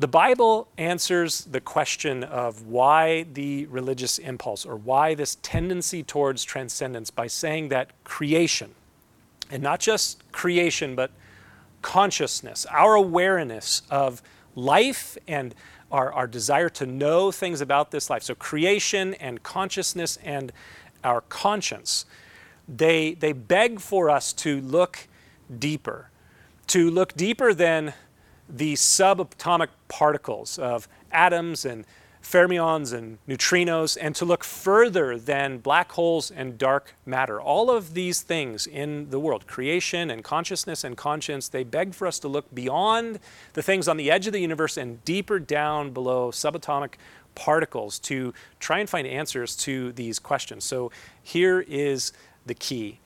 The 0.00 0.08
Bible 0.08 0.66
answers 0.76 1.44
the 1.44 1.60
question 1.60 2.24
of 2.24 2.66
why 2.66 3.22
the 3.22 3.66
religious 3.66 4.18
impulse 4.18 4.66
or 4.66 4.74
why 4.74 5.14
this 5.14 5.36
tendency 5.42 6.02
towards 6.02 6.42
transcendence 6.42 7.08
by 7.08 7.28
saying 7.28 7.68
that 7.68 7.90
creation, 8.02 8.74
and 9.48 9.62
not 9.62 9.78
just 9.78 10.24
creation, 10.32 10.96
but 10.96 11.12
consciousness, 11.82 12.66
our 12.68 12.96
awareness 12.96 13.82
of 13.92 14.22
life 14.56 15.16
and 15.28 15.54
our, 15.94 16.12
our 16.12 16.26
desire 16.26 16.68
to 16.68 16.86
know 16.86 17.30
things 17.30 17.60
about 17.60 17.92
this 17.92 18.10
life. 18.10 18.24
So, 18.24 18.34
creation 18.34 19.14
and 19.14 19.42
consciousness 19.44 20.18
and 20.24 20.52
our 21.04 21.20
conscience, 21.20 22.04
they, 22.68 23.14
they 23.14 23.32
beg 23.32 23.78
for 23.78 24.10
us 24.10 24.32
to 24.32 24.60
look 24.60 25.06
deeper, 25.56 26.10
to 26.66 26.90
look 26.90 27.14
deeper 27.14 27.54
than 27.54 27.94
the 28.48 28.74
subatomic 28.74 29.68
particles 29.86 30.58
of 30.58 30.88
atoms 31.12 31.64
and 31.64 31.86
fermions 32.24 32.92
and 32.92 33.18
neutrinos, 33.28 33.96
and 34.00 34.16
to 34.16 34.24
look 34.24 34.42
further 34.42 35.18
than 35.18 35.58
black 35.58 35.92
holes 35.92 36.30
and 36.30 36.58
dark 36.58 36.94
matter. 37.04 37.40
All 37.40 37.70
of 37.70 37.94
these 37.94 38.22
things 38.22 38.66
in 38.66 39.10
the 39.10 39.20
world, 39.20 39.46
creation 39.46 40.10
and 40.10 40.24
consciousness 40.24 40.82
and 40.82 40.96
conscience, 40.96 41.48
they 41.48 41.64
beg 41.64 41.94
for 41.94 42.06
us 42.06 42.18
to 42.20 42.28
look 42.28 42.52
beyond 42.54 43.20
the 43.52 43.62
things 43.62 43.86
on 43.86 43.98
the 43.98 44.10
edge 44.10 44.26
of 44.26 44.32
the 44.32 44.40
universe 44.40 44.76
and 44.76 45.04
deeper 45.04 45.38
down 45.38 45.90
below 45.92 46.30
subatomic 46.30 46.94
particles 47.34 47.98
to 47.98 48.32
try 48.58 48.78
and 48.78 48.88
find 48.88 49.06
answers 49.06 49.54
to 49.56 49.92
these 49.92 50.18
questions. 50.18 50.64
So 50.64 50.90
here 51.22 51.60
is 51.60 52.12
the 52.46 52.54
key 52.54 53.00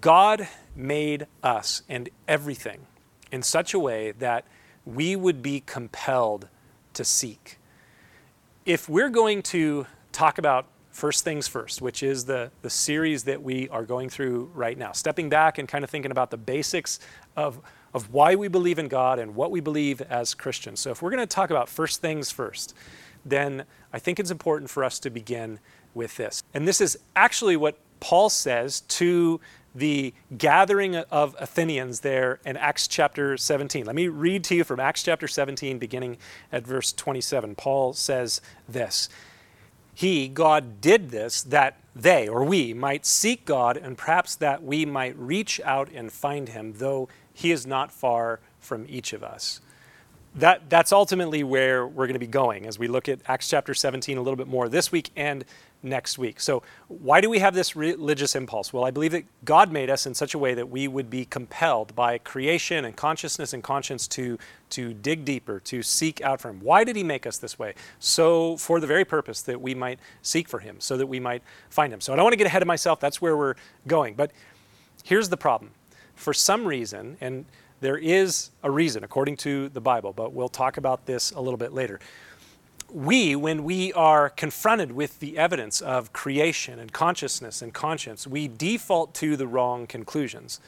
God 0.00 0.48
made 0.74 1.26
us 1.44 1.82
and 1.88 2.08
everything 2.26 2.86
in 3.30 3.42
such 3.42 3.72
a 3.72 3.78
way 3.78 4.10
that 4.12 4.44
we 4.84 5.14
would 5.14 5.42
be 5.42 5.60
compelled 5.60 6.48
to 6.94 7.04
seek 7.04 7.58
if 8.64 8.88
we're 8.88 9.10
going 9.10 9.42
to 9.42 9.86
talk 10.12 10.38
about 10.38 10.66
First 10.90 11.24
Things 11.24 11.48
First, 11.48 11.82
which 11.82 12.02
is 12.02 12.26
the, 12.26 12.50
the 12.60 12.70
series 12.70 13.24
that 13.24 13.42
we 13.42 13.68
are 13.70 13.84
going 13.84 14.08
through 14.08 14.50
right 14.54 14.76
now, 14.76 14.92
stepping 14.92 15.28
back 15.28 15.58
and 15.58 15.66
kind 15.66 15.82
of 15.82 15.90
thinking 15.90 16.10
about 16.10 16.30
the 16.30 16.36
basics 16.36 17.00
of, 17.36 17.60
of 17.94 18.12
why 18.12 18.34
we 18.36 18.48
believe 18.48 18.78
in 18.78 18.88
God 18.88 19.18
and 19.18 19.34
what 19.34 19.50
we 19.50 19.60
believe 19.60 20.00
as 20.02 20.34
Christians. 20.34 20.80
So, 20.80 20.90
if 20.90 21.02
we're 21.02 21.10
going 21.10 21.20
to 21.20 21.26
talk 21.26 21.50
about 21.50 21.68
First 21.68 22.00
Things 22.00 22.30
First, 22.30 22.74
then 23.24 23.64
I 23.92 23.98
think 23.98 24.20
it's 24.20 24.30
important 24.30 24.70
for 24.70 24.84
us 24.84 24.98
to 25.00 25.10
begin 25.10 25.58
with 25.94 26.16
this. 26.16 26.42
And 26.54 26.68
this 26.68 26.80
is 26.80 26.98
actually 27.16 27.56
what 27.56 27.78
Paul 28.00 28.28
says 28.28 28.82
to 28.82 29.40
the 29.74 30.12
gathering 30.36 30.96
of 30.96 31.34
Athenians 31.38 32.00
there 32.00 32.40
in 32.44 32.56
Acts 32.56 32.86
chapter 32.86 33.36
17. 33.36 33.86
Let 33.86 33.94
me 33.94 34.08
read 34.08 34.44
to 34.44 34.54
you 34.54 34.64
from 34.64 34.80
Acts 34.80 35.02
chapter 35.02 35.26
17, 35.26 35.78
beginning 35.78 36.18
at 36.50 36.66
verse 36.66 36.92
27. 36.92 37.54
Paul 37.54 37.92
says 37.92 38.40
this 38.68 39.08
He, 39.94 40.28
God, 40.28 40.80
did 40.80 41.10
this 41.10 41.42
that 41.42 41.78
they, 41.94 42.28
or 42.28 42.44
we, 42.44 42.74
might 42.74 43.06
seek 43.06 43.44
God, 43.44 43.76
and 43.76 43.96
perhaps 43.96 44.34
that 44.36 44.62
we 44.62 44.84
might 44.84 45.16
reach 45.18 45.60
out 45.64 45.90
and 45.92 46.12
find 46.12 46.50
him, 46.50 46.74
though 46.76 47.08
he 47.32 47.50
is 47.50 47.66
not 47.66 47.92
far 47.92 48.40
from 48.60 48.86
each 48.88 49.12
of 49.12 49.22
us. 49.22 49.60
That, 50.34 50.70
that's 50.70 50.92
ultimately 50.92 51.44
where 51.44 51.86
we're 51.86 52.06
going 52.06 52.14
to 52.14 52.20
be 52.20 52.26
going 52.26 52.66
as 52.66 52.78
we 52.78 52.88
look 52.88 53.08
at 53.08 53.20
Acts 53.26 53.48
chapter 53.48 53.74
17 53.74 54.16
a 54.16 54.22
little 54.22 54.36
bit 54.36 54.48
more 54.48 54.68
this 54.68 54.90
week 54.90 55.10
and 55.14 55.44
next 55.82 56.18
week. 56.18 56.40
So, 56.40 56.62
why 56.88 57.20
do 57.20 57.28
we 57.28 57.40
have 57.40 57.54
this 57.54 57.74
religious 57.74 58.34
impulse? 58.34 58.72
Well, 58.72 58.84
I 58.84 58.90
believe 58.90 59.12
that 59.12 59.24
God 59.44 59.72
made 59.72 59.90
us 59.90 60.06
in 60.06 60.14
such 60.14 60.34
a 60.34 60.38
way 60.38 60.54
that 60.54 60.68
we 60.68 60.88
would 60.88 61.10
be 61.10 61.24
compelled 61.24 61.94
by 61.94 62.18
creation 62.18 62.84
and 62.84 62.96
consciousness 62.96 63.52
and 63.52 63.62
conscience 63.62 64.06
to, 64.08 64.38
to 64.70 64.94
dig 64.94 65.24
deeper, 65.24 65.60
to 65.60 65.82
seek 65.82 66.20
out 66.20 66.40
for 66.40 66.50
Him. 66.50 66.60
Why 66.60 66.84
did 66.84 66.96
He 66.96 67.02
make 67.02 67.26
us 67.26 67.38
this 67.38 67.58
way? 67.58 67.74
So, 67.98 68.56
for 68.56 68.80
the 68.80 68.86
very 68.86 69.04
purpose 69.04 69.42
that 69.42 69.60
we 69.60 69.74
might 69.74 69.98
seek 70.22 70.48
for 70.48 70.60
Him, 70.60 70.76
so 70.78 70.96
that 70.96 71.06
we 71.06 71.20
might 71.20 71.42
find 71.70 71.92
Him. 71.92 72.00
So, 72.00 72.12
I 72.12 72.16
don't 72.16 72.24
want 72.24 72.34
to 72.34 72.38
get 72.38 72.46
ahead 72.46 72.62
of 72.62 72.68
myself. 72.68 73.00
That's 73.00 73.20
where 73.20 73.36
we're 73.36 73.56
going. 73.86 74.14
But 74.14 74.30
here's 75.04 75.28
the 75.28 75.36
problem. 75.36 75.72
For 76.14 76.32
some 76.32 76.66
reason, 76.66 77.16
and 77.20 77.46
there 77.80 77.98
is 77.98 78.50
a 78.62 78.70
reason 78.70 79.02
according 79.02 79.36
to 79.38 79.68
the 79.70 79.80
Bible, 79.80 80.12
but 80.12 80.32
we'll 80.32 80.48
talk 80.48 80.76
about 80.76 81.06
this 81.06 81.32
a 81.32 81.40
little 81.40 81.56
bit 81.56 81.72
later 81.72 81.98
we, 82.94 83.34
when 83.34 83.64
we 83.64 83.92
are 83.94 84.28
confronted 84.28 84.92
with 84.92 85.20
the 85.20 85.38
evidence 85.38 85.80
of 85.80 86.12
creation 86.12 86.78
and 86.78 86.92
consciousness 86.92 87.62
and 87.62 87.72
conscience, 87.72 88.26
we 88.26 88.48
default 88.48 89.14
to 89.14 89.36
the 89.36 89.46
wrong 89.46 89.86
conclusions. 89.86 90.60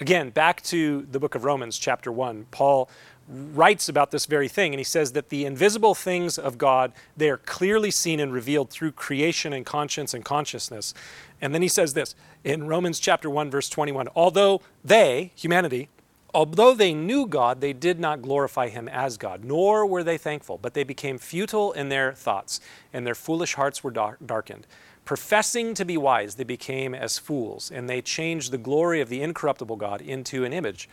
Again, 0.00 0.30
back 0.30 0.62
to 0.64 1.06
the 1.10 1.20
book 1.20 1.34
of 1.34 1.44
Romans, 1.44 1.78
chapter 1.78 2.10
1, 2.10 2.46
Paul 2.50 2.88
writes 3.28 3.88
about 3.88 4.10
this 4.10 4.26
very 4.26 4.48
thing, 4.48 4.72
and 4.72 4.80
he 4.80 4.84
says 4.84 5.12
that 5.12 5.28
the 5.28 5.44
invisible 5.44 5.94
things 5.94 6.38
of 6.38 6.58
God, 6.58 6.92
they 7.16 7.28
are 7.28 7.36
clearly 7.36 7.90
seen 7.90 8.18
and 8.18 8.32
revealed 8.32 8.70
through 8.70 8.92
creation 8.92 9.52
and 9.52 9.64
conscience 9.64 10.14
and 10.14 10.24
consciousness. 10.24 10.94
And 11.40 11.54
then 11.54 11.62
he 11.62 11.68
says 11.68 11.94
this 11.94 12.14
in 12.42 12.66
Romans 12.66 12.98
chapter 12.98 13.28
1, 13.28 13.50
verse 13.50 13.68
21 13.68 14.08
although 14.16 14.62
they, 14.84 15.32
humanity, 15.36 15.88
Although 16.32 16.74
they 16.74 16.94
knew 16.94 17.26
God, 17.26 17.60
they 17.60 17.72
did 17.72 17.98
not 17.98 18.22
glorify 18.22 18.68
him 18.68 18.88
as 18.88 19.16
God, 19.16 19.44
nor 19.44 19.84
were 19.84 20.04
they 20.04 20.18
thankful, 20.18 20.58
but 20.58 20.74
they 20.74 20.84
became 20.84 21.18
futile 21.18 21.72
in 21.72 21.88
their 21.88 22.12
thoughts, 22.12 22.60
and 22.92 23.06
their 23.06 23.14
foolish 23.14 23.54
hearts 23.54 23.82
were 23.82 23.90
darkened. 23.90 24.66
Professing 25.04 25.74
to 25.74 25.84
be 25.84 25.96
wise, 25.96 26.36
they 26.36 26.44
became 26.44 26.94
as 26.94 27.18
fools, 27.18 27.70
and 27.70 27.88
they 27.88 28.00
changed 28.00 28.52
the 28.52 28.58
glory 28.58 29.00
of 29.00 29.08
the 29.08 29.22
incorruptible 29.22 29.76
God 29.76 30.00
into 30.00 30.44
an 30.44 30.52
image 30.52 30.88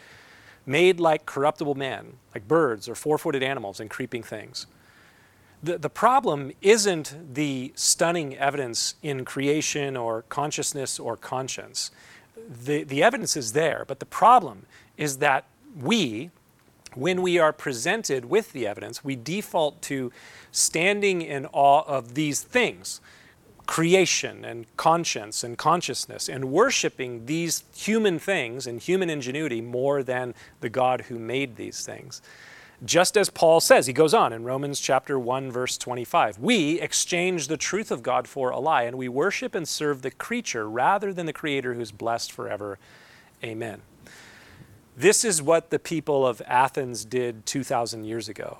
made 0.67 0.99
like 0.99 1.25
corruptible 1.25 1.75
man, 1.75 2.17
like 2.35 2.47
birds 2.47 2.89
or 2.89 2.93
four 2.93 3.17
footed 3.17 3.41
animals 3.41 3.79
and 3.79 3.89
creeping 3.89 4.21
things. 4.21 4.67
The, 5.63 5.77
the 5.77 5.89
problem 5.89 6.51
isn't 6.61 7.33
the 7.33 7.71
stunning 7.75 8.37
evidence 8.37 8.95
in 9.01 9.25
creation 9.25 9.97
or 9.97 10.23
consciousness 10.23 10.99
or 10.99 11.17
conscience. 11.17 11.89
The, 12.35 12.83
the 12.83 13.01
evidence 13.01 13.35
is 13.35 13.53
there, 13.53 13.85
but 13.87 13.99
the 13.99 14.05
problem 14.05 14.65
is 14.97 15.17
that 15.19 15.45
we, 15.79 16.31
when 16.95 17.21
we 17.21 17.37
are 17.37 17.53
presented 17.53 18.25
with 18.25 18.51
the 18.53 18.65
evidence, 18.67 19.03
we 19.03 19.15
default 19.15 19.81
to 19.83 20.11
standing 20.51 21.21
in 21.21 21.45
awe 21.47 21.83
of 21.87 22.15
these 22.15 22.41
things 22.41 22.99
creation 23.67 24.45
and 24.45 24.65
conscience 24.77 25.43
and 25.43 25.57
consciousness 25.57 26.29
and 26.29 26.45
worshiping 26.45 27.25
these 27.25 27.65
human 27.75 28.17
things 28.17 28.65
and 28.65 28.81
human 28.81 29.09
ingenuity 29.09 29.61
more 29.61 30.01
than 30.01 30.33
the 30.61 30.69
God 30.69 31.01
who 31.01 31.19
made 31.19 31.57
these 31.57 31.85
things. 31.85 32.21
Just 32.85 33.17
as 33.17 33.29
Paul 33.29 33.59
says, 33.59 33.87
he 33.87 33.93
goes 33.93 34.13
on 34.13 34.31
in 34.31 34.43
Romans 34.43 34.79
chapter 34.79 35.19
1 35.19 35.51
verse 35.51 35.77
25. 35.77 36.39
We 36.39 36.79
exchange 36.79 37.47
the 37.47 37.57
truth 37.57 37.91
of 37.91 38.03
God 38.03 38.27
for 38.27 38.51
a 38.51 38.59
lie 38.59 38.83
and 38.83 38.97
we 38.97 39.09
worship 39.09 39.53
and 39.53 39.67
serve 39.67 40.01
the 40.01 40.11
creature 40.11 40.69
rather 40.69 41.11
than 41.11 41.25
the 41.25 41.33
creator 41.33 41.73
who's 41.73 41.91
blessed 41.91 42.31
forever. 42.31 42.79
Amen. 43.43 43.81
This 44.97 45.23
is 45.23 45.43
what 45.43 45.69
the 45.69 45.77
people 45.77 46.25
of 46.25 46.41
Athens 46.47 47.05
did 47.05 47.45
2,000 47.45 48.03
years 48.03 48.27
ago. 48.27 48.57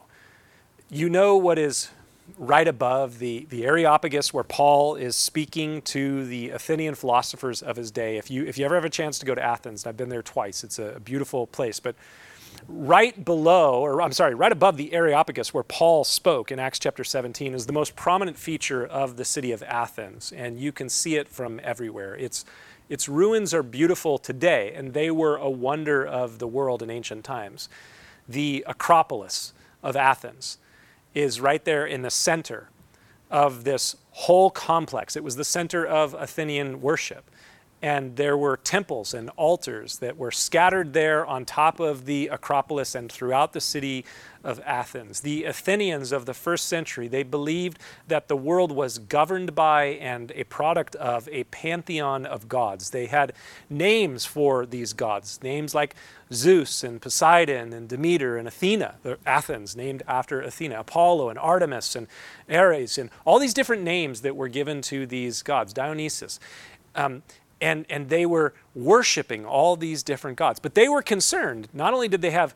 You 0.87 1.09
know 1.09 1.35
what 1.35 1.57
is 1.57 1.89
right 2.37 2.67
above 2.67 3.17
the, 3.17 3.47
the 3.49 3.65
Areopagus 3.65 4.35
where 4.35 4.43
Paul 4.43 4.93
is 4.95 5.15
speaking 5.15 5.81
to 5.83 6.27
the 6.27 6.51
Athenian 6.51 6.93
philosophers 6.93 7.63
of 7.63 7.75
his 7.75 7.89
day. 7.89 8.17
If 8.17 8.29
you, 8.29 8.45
if 8.45 8.59
you 8.59 8.65
ever 8.65 8.75
have 8.75 8.85
a 8.85 8.89
chance 8.89 9.17
to 9.17 9.25
go 9.25 9.33
to 9.33 9.41
Athens, 9.41 9.87
I've 9.87 9.97
been 9.97 10.09
there 10.09 10.21
twice, 10.21 10.63
it's 10.63 10.77
a, 10.77 10.99
beautiful 10.99 11.47
place. 11.47 11.79
But 11.79 11.95
right 12.67 13.25
below, 13.25 13.81
or 13.81 13.99
I'm 13.99 14.11
sorry, 14.11 14.35
right 14.35 14.51
above 14.51 14.77
the 14.77 14.93
Areopagus 14.93 15.55
where 15.55 15.63
Paul 15.63 16.03
spoke 16.03 16.51
in 16.51 16.59
Acts 16.59 16.77
chapter 16.77 17.03
17 17.03 17.55
is 17.55 17.65
the 17.65 17.73
most 17.73 17.95
prominent 17.95 18.37
feature 18.37 18.85
of 18.85 19.17
the 19.17 19.25
city 19.25 19.51
of 19.51 19.63
Athens, 19.63 20.31
and 20.31 20.59
you 20.59 20.71
can 20.71 20.87
see 20.87 21.15
it 21.15 21.27
from 21.27 21.59
everywhere. 21.63 22.13
Its, 22.15 22.45
its 22.89 23.09
ruins 23.09 23.53
are 23.53 23.63
beautiful 23.63 24.17
today, 24.17 24.73
and 24.73 24.93
they 24.93 25.11
were 25.11 25.35
a 25.35 25.49
wonder 25.49 26.05
of 26.05 26.39
the 26.39 26.47
world 26.47 26.81
in 26.81 26.89
ancient 26.89 27.23
times. 27.23 27.69
The 28.27 28.63
Acropolis 28.67 29.53
of 29.83 29.95
Athens 29.95 30.57
is 31.13 31.41
right 31.41 31.63
there 31.63 31.85
in 31.85 32.01
the 32.01 32.11
center 32.11 32.69
of 33.29 33.63
this 33.63 33.95
whole 34.11 34.49
complex. 34.49 35.15
It 35.15 35.23
was 35.23 35.35
the 35.35 35.43
center 35.43 35.85
of 35.85 36.13
Athenian 36.13 36.81
worship 36.81 37.29
and 37.81 38.15
there 38.15 38.35
were 38.35 38.57
temples 38.57 39.13
and 39.13 39.29
altars 39.35 39.99
that 39.99 40.17
were 40.17 40.31
scattered 40.31 40.93
there 40.93 41.25
on 41.25 41.45
top 41.45 41.79
of 41.79 42.05
the 42.05 42.27
Acropolis 42.27 42.95
and 42.95 43.11
throughout 43.11 43.53
the 43.53 43.61
city 43.61 44.03
of 44.43 44.59
Athens. 44.65 45.21
The 45.21 45.43
Athenians 45.43 46.11
of 46.11 46.25
the 46.25 46.33
first 46.33 46.67
century, 46.67 47.07
they 47.07 47.21
believed 47.21 47.77
that 48.07 48.29
the 48.29 48.35
world 48.35 48.71
was 48.71 48.97
governed 48.97 49.53
by 49.53 49.85
and 49.85 50.31
a 50.35 50.45
product 50.45 50.95
of 50.95 51.29
a 51.31 51.43
pantheon 51.45 52.25
of 52.25 52.49
gods. 52.49 52.89
They 52.89 53.05
had 53.07 53.33
names 53.69 54.25
for 54.25 54.65
these 54.65 54.93
gods, 54.93 55.39
names 55.43 55.75
like 55.75 55.95
Zeus 56.33 56.83
and 56.83 56.99
Poseidon 56.99 57.73
and 57.73 57.87
Demeter 57.87 58.37
and 58.37 58.47
Athena, 58.47 58.95
Athens 59.25 59.75
named 59.75 60.01
after 60.07 60.41
Athena, 60.41 60.79
Apollo 60.79 61.29
and 61.29 61.37
Artemis 61.37 61.95
and 61.95 62.07
Ares 62.49 62.97
and 62.97 63.11
all 63.23 63.37
these 63.37 63.53
different 63.53 63.83
names 63.83 64.21
that 64.21 64.35
were 64.35 64.47
given 64.47 64.81
to 64.83 65.05
these 65.05 65.43
gods, 65.43 65.73
Dionysus. 65.73 66.39
Um, 66.95 67.21
and, 67.59 67.85
and 67.89 68.09
they 68.09 68.25
were 68.25 68.53
worshiping 68.75 69.45
all 69.45 69.75
these 69.75 70.03
different 70.03 70.37
gods. 70.37 70.59
But 70.59 70.75
they 70.75 70.87
were 70.87 71.01
concerned. 71.01 71.67
Not 71.73 71.93
only 71.93 72.07
did 72.07 72.21
they 72.21 72.31
have 72.31 72.53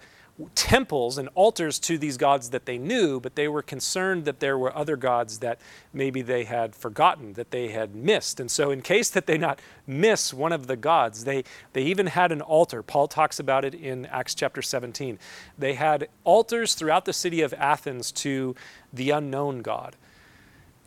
temples 0.55 1.17
and 1.17 1.29
altars 1.35 1.79
to 1.79 1.97
these 1.97 2.17
gods 2.17 2.49
that 2.49 2.65
they 2.65 2.77
knew, 2.77 3.19
but 3.19 3.35
they 3.35 3.47
were 3.47 3.61
concerned 3.61 4.25
that 4.25 4.39
there 4.39 4.57
were 4.57 4.75
other 4.75 4.95
gods 4.95 5.39
that 5.39 5.59
maybe 5.93 6.21
they 6.21 6.43
had 6.45 6.75
forgotten, 6.75 7.33
that 7.33 7.51
they 7.51 7.69
had 7.69 7.95
missed. 7.95 8.39
And 8.39 8.49
so, 8.49 8.71
in 8.71 8.81
case 8.81 9.09
that 9.09 9.25
they 9.25 9.37
not 9.37 9.59
miss 9.85 10.33
one 10.33 10.51
of 10.51 10.67
the 10.67 10.75
gods, 10.75 11.25
they, 11.25 11.43
they 11.73 11.83
even 11.83 12.07
had 12.07 12.31
an 12.31 12.41
altar. 12.41 12.81
Paul 12.81 13.07
talks 13.07 13.39
about 13.39 13.65
it 13.65 13.75
in 13.75 14.05
Acts 14.07 14.33
chapter 14.33 14.61
17. 14.61 15.19
They 15.57 15.73
had 15.73 16.07
altars 16.23 16.73
throughout 16.73 17.05
the 17.05 17.13
city 17.13 17.41
of 17.41 17.53
Athens 17.53 18.11
to 18.13 18.55
the 18.93 19.11
unknown 19.11 19.61
God. 19.61 19.95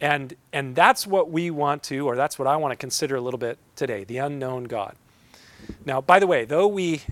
And, 0.00 0.34
and 0.52 0.74
that's 0.74 1.06
what 1.06 1.30
we 1.30 1.50
want 1.50 1.82
to, 1.84 2.06
or 2.06 2.16
that's 2.16 2.38
what 2.38 2.48
I 2.48 2.56
want 2.56 2.72
to 2.72 2.76
consider 2.76 3.16
a 3.16 3.20
little 3.20 3.38
bit 3.38 3.58
today 3.76 4.04
the 4.04 4.18
unknown 4.18 4.64
God. 4.64 4.96
Now, 5.84 6.00
by 6.00 6.18
the 6.18 6.26
way, 6.26 6.44
though 6.44 6.66
we 6.66 7.02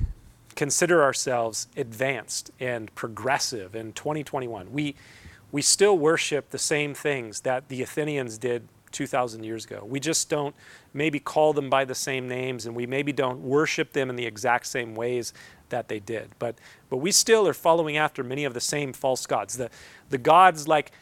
consider 0.54 1.02
ourselves 1.02 1.68
advanced 1.76 2.50
and 2.60 2.94
progressive 2.94 3.74
in 3.74 3.92
2021, 3.92 4.72
we, 4.72 4.94
we 5.50 5.62
still 5.62 5.96
worship 5.96 6.50
the 6.50 6.58
same 6.58 6.94
things 6.94 7.40
that 7.40 7.68
the 7.68 7.82
Athenians 7.82 8.36
did 8.38 8.68
2,000 8.90 9.42
years 9.42 9.64
ago. 9.64 9.84
We 9.88 9.98
just 9.98 10.28
don't 10.28 10.54
maybe 10.92 11.18
call 11.18 11.52
them 11.54 11.70
by 11.70 11.84
the 11.84 11.94
same 11.94 12.28
names 12.28 12.66
and 12.66 12.76
we 12.76 12.86
maybe 12.86 13.12
don't 13.12 13.40
worship 13.40 13.92
them 13.92 14.10
in 14.10 14.16
the 14.16 14.26
exact 14.26 14.66
same 14.66 14.94
ways 14.94 15.32
that 15.70 15.88
they 15.88 15.98
did. 15.98 16.30
But, 16.38 16.56
but 16.90 16.98
we 16.98 17.10
still 17.10 17.48
are 17.48 17.54
following 17.54 17.96
after 17.96 18.22
many 18.22 18.44
of 18.44 18.54
the 18.54 18.60
same 18.60 18.92
false 18.92 19.26
gods. 19.26 19.56
The, 19.56 19.70
the 20.10 20.18
gods 20.18 20.68
like 20.68 20.92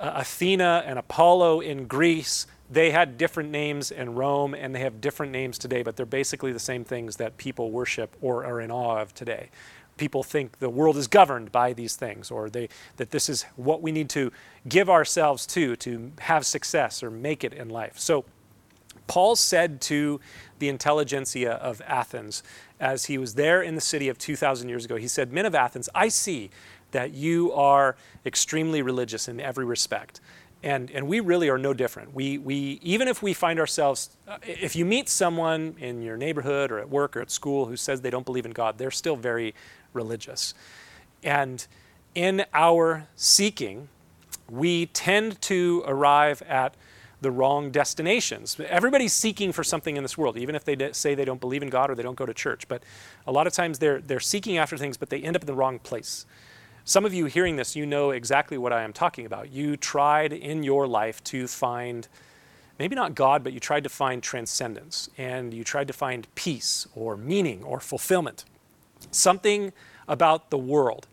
uh, 0.00 0.12
Athena 0.16 0.82
and 0.86 0.98
Apollo 0.98 1.60
in 1.60 1.86
Greece, 1.86 2.46
they 2.70 2.90
had 2.90 3.18
different 3.18 3.50
names 3.50 3.90
in 3.90 4.14
Rome 4.14 4.54
and 4.54 4.74
they 4.74 4.80
have 4.80 5.00
different 5.00 5.30
names 5.32 5.58
today, 5.58 5.82
but 5.82 5.96
they're 5.96 6.06
basically 6.06 6.52
the 6.52 6.58
same 6.58 6.84
things 6.84 7.16
that 7.16 7.36
people 7.36 7.70
worship 7.70 8.16
or 8.20 8.44
are 8.44 8.60
in 8.60 8.70
awe 8.70 9.00
of 9.00 9.14
today. 9.14 9.50
People 9.98 10.22
think 10.22 10.58
the 10.60 10.70
world 10.70 10.96
is 10.96 11.06
governed 11.06 11.52
by 11.52 11.74
these 11.74 11.96
things 11.96 12.30
or 12.30 12.48
they, 12.48 12.68
that 12.96 13.10
this 13.10 13.28
is 13.28 13.42
what 13.56 13.82
we 13.82 13.92
need 13.92 14.08
to 14.10 14.32
give 14.66 14.88
ourselves 14.88 15.46
to 15.48 15.76
to 15.76 16.12
have 16.20 16.46
success 16.46 17.02
or 17.02 17.10
make 17.10 17.44
it 17.44 17.52
in 17.52 17.68
life. 17.68 17.98
So, 17.98 18.24
Paul 19.06 19.34
said 19.34 19.80
to 19.82 20.20
the 20.60 20.68
intelligentsia 20.68 21.54
of 21.54 21.82
Athens 21.84 22.44
as 22.78 23.06
he 23.06 23.18
was 23.18 23.34
there 23.34 23.60
in 23.60 23.74
the 23.74 23.80
city 23.80 24.08
of 24.08 24.18
2,000 24.18 24.68
years 24.68 24.84
ago, 24.84 24.94
he 24.94 25.08
said, 25.08 25.32
Men 25.32 25.46
of 25.46 25.54
Athens, 25.54 25.88
I 25.96 26.06
see 26.06 26.50
that 26.92 27.12
you 27.12 27.52
are 27.52 27.96
extremely 28.24 28.82
religious 28.82 29.28
in 29.28 29.40
every 29.40 29.64
respect. 29.64 30.20
And, 30.62 30.90
and 30.90 31.08
we 31.08 31.20
really 31.20 31.48
are 31.48 31.56
no 31.56 31.72
different. 31.72 32.14
We, 32.14 32.36
we, 32.36 32.78
even 32.82 33.08
if 33.08 33.22
we 33.22 33.32
find 33.32 33.58
ourselves, 33.58 34.10
uh, 34.28 34.36
if 34.42 34.76
you 34.76 34.84
meet 34.84 35.08
someone 35.08 35.74
in 35.78 36.02
your 36.02 36.18
neighborhood 36.18 36.70
or 36.70 36.78
at 36.78 36.90
work 36.90 37.16
or 37.16 37.22
at 37.22 37.30
school 37.30 37.66
who 37.66 37.76
says 37.76 38.02
they 38.02 38.10
don't 38.10 38.26
believe 38.26 38.44
in 38.44 38.52
God, 38.52 38.76
they're 38.76 38.90
still 38.90 39.16
very 39.16 39.54
religious. 39.94 40.52
And 41.22 41.66
in 42.14 42.44
our 42.52 43.06
seeking, 43.16 43.88
we 44.50 44.86
tend 44.86 45.40
to 45.42 45.82
arrive 45.86 46.42
at 46.42 46.74
the 47.22 47.30
wrong 47.30 47.70
destinations. 47.70 48.58
Everybody's 48.68 49.12
seeking 49.12 49.52
for 49.52 49.62
something 49.62 49.96
in 49.96 50.02
this 50.02 50.16
world, 50.16 50.36
even 50.36 50.54
if 50.54 50.64
they 50.64 50.92
say 50.92 51.14
they 51.14 51.24
don't 51.24 51.40
believe 51.40 51.62
in 51.62 51.68
God 51.68 51.90
or 51.90 51.94
they 51.94 52.02
don't 52.02 52.16
go 52.16 52.26
to 52.26 52.34
church. 52.34 52.66
But 52.66 52.82
a 53.26 53.32
lot 53.32 53.46
of 53.46 53.52
times 53.52 53.78
they're, 53.78 54.00
they're 54.00 54.20
seeking 54.20 54.58
after 54.58 54.76
things, 54.76 54.96
but 54.96 55.10
they 55.10 55.20
end 55.20 55.36
up 55.36 55.42
in 55.42 55.46
the 55.46 55.54
wrong 55.54 55.78
place. 55.78 56.26
Some 56.90 57.04
of 57.04 57.14
you 57.14 57.26
hearing 57.26 57.54
this, 57.54 57.76
you 57.76 57.86
know 57.86 58.10
exactly 58.10 58.58
what 58.58 58.72
I 58.72 58.82
am 58.82 58.92
talking 58.92 59.24
about. 59.24 59.52
You 59.52 59.76
tried 59.76 60.32
in 60.32 60.64
your 60.64 60.88
life 60.88 61.22
to 61.22 61.46
find, 61.46 62.08
maybe 62.80 62.96
not 62.96 63.14
God, 63.14 63.44
but 63.44 63.52
you 63.52 63.60
tried 63.60 63.84
to 63.84 63.88
find 63.88 64.20
transcendence 64.20 65.08
and 65.16 65.54
you 65.54 65.62
tried 65.62 65.86
to 65.86 65.92
find 65.92 66.26
peace 66.34 66.88
or 66.96 67.16
meaning 67.16 67.62
or 67.62 67.78
fulfillment. 67.78 68.44
Something 69.12 69.72
about 70.08 70.50
the 70.50 70.58
world, 70.58 71.06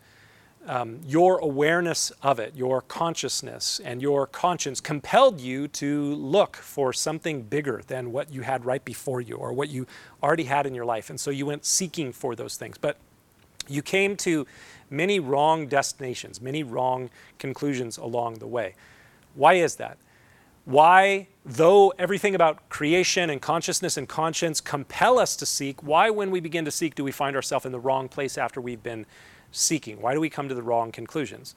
um, 0.66 0.98
your 1.06 1.38
awareness 1.38 2.10
of 2.24 2.40
it, 2.40 2.56
your 2.56 2.82
consciousness, 2.82 3.80
and 3.84 4.02
your 4.02 4.26
conscience 4.26 4.80
compelled 4.80 5.40
you 5.40 5.68
to 5.68 6.12
look 6.16 6.56
for 6.56 6.92
something 6.92 7.42
bigger 7.42 7.82
than 7.86 8.10
what 8.10 8.32
you 8.32 8.42
had 8.42 8.64
right 8.64 8.84
before 8.84 9.20
you 9.20 9.36
or 9.36 9.52
what 9.52 9.68
you 9.68 9.86
already 10.24 10.42
had 10.42 10.66
in 10.66 10.74
your 10.74 10.84
life. 10.84 11.08
And 11.08 11.20
so 11.20 11.30
you 11.30 11.46
went 11.46 11.64
seeking 11.64 12.12
for 12.12 12.34
those 12.34 12.56
things. 12.56 12.76
But 12.78 12.96
you 13.68 13.82
came 13.82 14.16
to 14.16 14.46
many 14.90 15.20
wrong 15.20 15.66
destinations, 15.66 16.40
many 16.40 16.62
wrong 16.62 17.10
conclusions 17.38 17.98
along 17.98 18.34
the 18.34 18.46
way. 18.46 18.74
Why 19.34 19.54
is 19.54 19.76
that? 19.76 19.98
Why, 20.64 21.28
though 21.46 21.94
everything 21.98 22.34
about 22.34 22.68
creation 22.68 23.30
and 23.30 23.40
consciousness 23.40 23.96
and 23.96 24.06
conscience 24.06 24.60
compel 24.60 25.18
us 25.18 25.34
to 25.36 25.46
seek, 25.46 25.82
why, 25.82 26.10
when 26.10 26.30
we 26.30 26.40
begin 26.40 26.66
to 26.66 26.70
seek, 26.70 26.94
do 26.94 27.02
we 27.02 27.12
find 27.12 27.34
ourselves 27.34 27.64
in 27.64 27.72
the 27.72 27.80
wrong 27.80 28.08
place 28.08 28.36
after 28.36 28.60
we've 28.60 28.82
been 28.82 29.06
seeking? 29.50 30.02
Why 30.02 30.12
do 30.12 30.20
we 30.20 30.28
come 30.28 30.48
to 30.48 30.54
the 30.54 30.62
wrong 30.62 30.92
conclusions? 30.92 31.54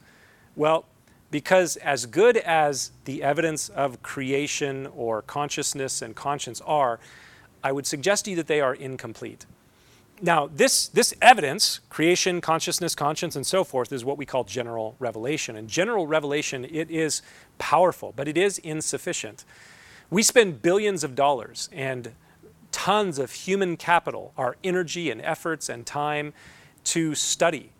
Well, 0.56 0.86
because 1.30 1.76
as 1.76 2.06
good 2.06 2.36
as 2.38 2.92
the 3.04 3.22
evidence 3.22 3.68
of 3.68 4.02
creation 4.02 4.86
or 4.94 5.22
consciousness 5.22 6.00
and 6.00 6.14
conscience 6.14 6.60
are, 6.62 6.98
I 7.64 7.72
would 7.72 7.86
suggest 7.86 8.24
to 8.24 8.30
you 8.30 8.36
that 8.36 8.46
they 8.46 8.60
are 8.60 8.74
incomplete. 8.74 9.46
Now, 10.24 10.46
this, 10.46 10.86
this 10.86 11.12
evidence, 11.20 11.80
creation, 11.88 12.40
consciousness, 12.40 12.94
conscience, 12.94 13.34
and 13.34 13.44
so 13.44 13.64
forth, 13.64 13.92
is 13.92 14.04
what 14.04 14.16
we 14.16 14.24
call 14.24 14.44
general 14.44 14.94
revelation. 15.00 15.56
And 15.56 15.66
general 15.66 16.06
revelation, 16.06 16.64
it 16.64 16.92
is 16.92 17.22
powerful, 17.58 18.12
but 18.14 18.28
it 18.28 18.38
is 18.38 18.58
insufficient. 18.58 19.44
We 20.10 20.22
spend 20.22 20.62
billions 20.62 21.02
of 21.02 21.16
dollars 21.16 21.68
and 21.72 22.12
tons 22.70 23.18
of 23.18 23.32
human 23.32 23.76
capital, 23.76 24.32
our 24.38 24.56
energy 24.62 25.10
and 25.10 25.20
efforts 25.22 25.68
and 25.68 25.84
time 25.84 26.34
to 26.84 27.16
study 27.16 27.71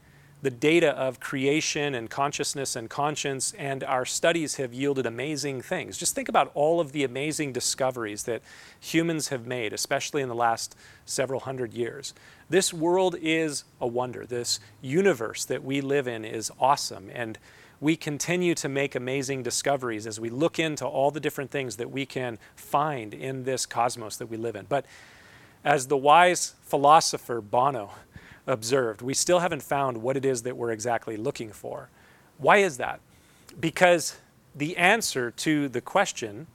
the 0.43 0.51
data 0.51 0.91
of 0.99 1.21
creation 1.21 1.95
and 1.95 2.11
consciousness 2.11 2.75
and 2.75 2.91
conscience, 2.91 3.53
and 3.57 3.85
our 3.85 4.05
studies 4.05 4.57
have 4.57 4.75
yielded 4.75 5.07
amazing 5.07 5.63
things. 5.63 5.97
Just 5.97 6.17
think 6.17 6.29
about 6.29 6.51
all 6.55 6.81
of 6.81 6.91
the 6.91 7.05
amazing 7.05 7.53
discoveries 7.53 8.25
that 8.25 8.43
humans 8.81 9.29
have 9.29 9.47
made, 9.47 9.73
especially 9.73 10.21
in 10.21 10.29
the 10.29 10.35
last 10.35 10.75
several 11.07 11.41
hundred 11.41 11.73
years. 11.73 12.13
This 12.51 12.75
world 12.75 13.15
is 13.23 13.63
a 13.81 13.87
wonder. 13.87 14.27
This 14.27 14.59
universe 14.81 15.45
that 15.45 15.63
we 15.63 15.81
live 15.81 16.09
in 16.09 16.25
is 16.25 16.51
awesome, 16.59 17.09
and 17.15 17.39
we 17.81 17.97
continue 17.97 18.55
to 18.57 18.69
make 18.69 18.97
amazing 18.97 19.45
discoveries 19.45 20.07
as 20.09 20.19
we 20.19 20.29
look 20.29 20.59
into 20.59 20.87
all 20.87 21.13
the 21.13 21.21
different 21.21 21.53
things 21.53 21.77
that 21.77 21.91
we 21.91 22.05
can 22.05 22.39
find 22.57 23.15
in 23.15 23.45
this 23.45 23.65
cosmos 23.65 24.17
that 24.17 24.27
we 24.27 24.37
live 24.37 24.57
in. 24.57 24.67
But 24.69 24.87
as 25.65 25.87
the 25.87 25.97
wise 25.97 26.55
philosopher 26.63 27.41
Bono, 27.41 27.93
observed. 28.47 29.03
We 29.03 29.15
still 29.15 29.41
haven't 29.41 29.63
found 29.63 29.99
what 29.99 30.17
it 30.17 30.25
is 30.25 30.43
that 30.43 30.57
we're 30.57 30.71
exactly 30.71 31.17
looking 31.17 31.51
for. 31.51 31.89
Why 32.39 32.59
is 32.59 32.77
that? 32.79 33.01
Because 33.61 34.17
the 34.55 34.77
answer 34.77 35.31
to 35.31 35.69
the 35.69 35.81
question, 35.81 36.47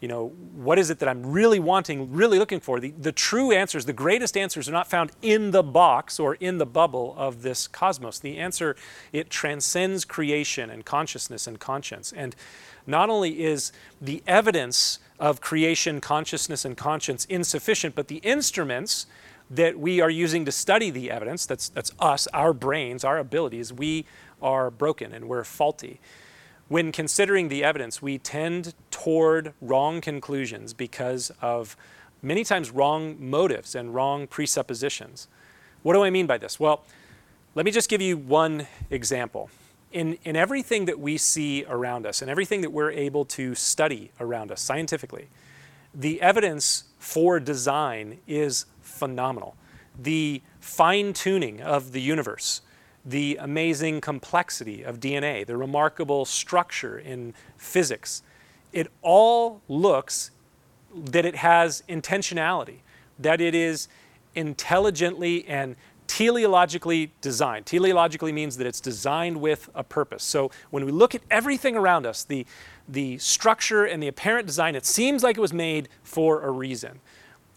you 0.00 0.08
know, 0.08 0.28
what 0.54 0.78
is 0.78 0.90
it 0.90 0.98
that 0.98 1.08
I'm 1.08 1.24
really 1.24 1.58
wanting, 1.58 2.12
really 2.12 2.38
looking 2.38 2.60
for? 2.60 2.80
The, 2.80 2.90
the 2.90 3.12
true 3.12 3.50
answers, 3.52 3.86
the 3.86 3.92
greatest 3.92 4.36
answers, 4.36 4.68
are 4.68 4.72
not 4.72 4.88
found 4.88 5.12
in 5.22 5.52
the 5.52 5.62
box 5.62 6.20
or 6.20 6.34
in 6.34 6.58
the 6.58 6.66
bubble 6.66 7.14
of 7.16 7.42
this 7.42 7.66
cosmos. 7.66 8.18
The 8.18 8.36
answer, 8.36 8.76
it 9.12 9.30
transcends 9.30 10.04
creation 10.04 10.70
and 10.70 10.84
consciousness 10.84 11.46
and 11.46 11.58
conscience. 11.58 12.12
And 12.12 12.36
not 12.86 13.08
only 13.10 13.42
is 13.42 13.72
the 14.00 14.22
evidence 14.26 14.98
of 15.18 15.40
creation, 15.40 16.00
consciousness, 16.00 16.64
and 16.64 16.76
conscience 16.76 17.24
insufficient, 17.24 17.94
but 17.94 18.08
the 18.08 18.18
instruments 18.18 19.06
that 19.50 19.78
we 19.78 20.00
are 20.00 20.10
using 20.10 20.44
to 20.44 20.52
study 20.52 20.90
the 20.90 21.10
evidence, 21.10 21.46
that's, 21.46 21.68
that's 21.68 21.92
us, 21.98 22.26
our 22.28 22.52
brains, 22.52 23.04
our 23.04 23.18
abilities, 23.18 23.72
we 23.72 24.04
are 24.42 24.70
broken 24.70 25.12
and 25.12 25.28
we're 25.28 25.44
faulty. 25.44 26.00
When 26.68 26.90
considering 26.90 27.48
the 27.48 27.62
evidence, 27.62 28.02
we 28.02 28.18
tend 28.18 28.74
toward 28.90 29.52
wrong 29.60 30.00
conclusions 30.00 30.74
because 30.74 31.30
of 31.40 31.76
many 32.22 32.42
times 32.42 32.70
wrong 32.70 33.16
motives 33.20 33.74
and 33.76 33.94
wrong 33.94 34.26
presuppositions. 34.26 35.28
What 35.82 35.92
do 35.94 36.02
I 36.02 36.10
mean 36.10 36.26
by 36.26 36.38
this? 36.38 36.58
Well, 36.58 36.82
let 37.54 37.64
me 37.64 37.70
just 37.70 37.88
give 37.88 38.02
you 38.02 38.16
one 38.16 38.66
example. 38.90 39.48
In, 39.92 40.18
in 40.24 40.34
everything 40.34 40.86
that 40.86 40.98
we 40.98 41.16
see 41.16 41.64
around 41.68 42.04
us 42.04 42.20
and 42.20 42.30
everything 42.30 42.62
that 42.62 42.70
we're 42.70 42.90
able 42.90 43.24
to 43.26 43.54
study 43.54 44.10
around 44.18 44.50
us 44.50 44.60
scientifically, 44.60 45.28
the 45.94 46.20
evidence 46.20 46.84
for 47.06 47.38
design 47.38 48.18
is 48.26 48.66
phenomenal. 48.80 49.54
The 49.96 50.42
fine 50.58 51.12
tuning 51.12 51.62
of 51.62 51.92
the 51.92 52.00
universe, 52.00 52.62
the 53.04 53.38
amazing 53.40 54.00
complexity 54.00 54.82
of 54.82 54.98
DNA, 54.98 55.46
the 55.46 55.56
remarkable 55.56 56.24
structure 56.24 56.98
in 56.98 57.32
physics, 57.56 58.24
it 58.72 58.88
all 59.02 59.62
looks 59.68 60.32
that 60.96 61.24
it 61.24 61.36
has 61.36 61.84
intentionality, 61.88 62.78
that 63.20 63.40
it 63.40 63.54
is 63.54 63.86
intelligently 64.34 65.46
and 65.46 65.76
teleologically 66.08 67.10
designed. 67.20 67.66
Teleologically 67.66 68.34
means 68.34 68.56
that 68.56 68.66
it's 68.66 68.80
designed 68.80 69.40
with 69.40 69.70
a 69.76 69.84
purpose. 69.84 70.24
So 70.24 70.50
when 70.70 70.84
we 70.84 70.90
look 70.90 71.14
at 71.14 71.22
everything 71.30 71.76
around 71.76 72.04
us, 72.04 72.24
the, 72.24 72.46
the 72.88 73.18
structure 73.18 73.84
and 73.84 74.02
the 74.02 74.08
apparent 74.08 74.46
design, 74.46 74.74
it 74.74 74.86
seems 74.86 75.22
like 75.22 75.36
it 75.36 75.40
was 75.40 75.52
made 75.52 75.88
for 76.02 76.42
a 76.42 76.50
reason. 76.50 77.00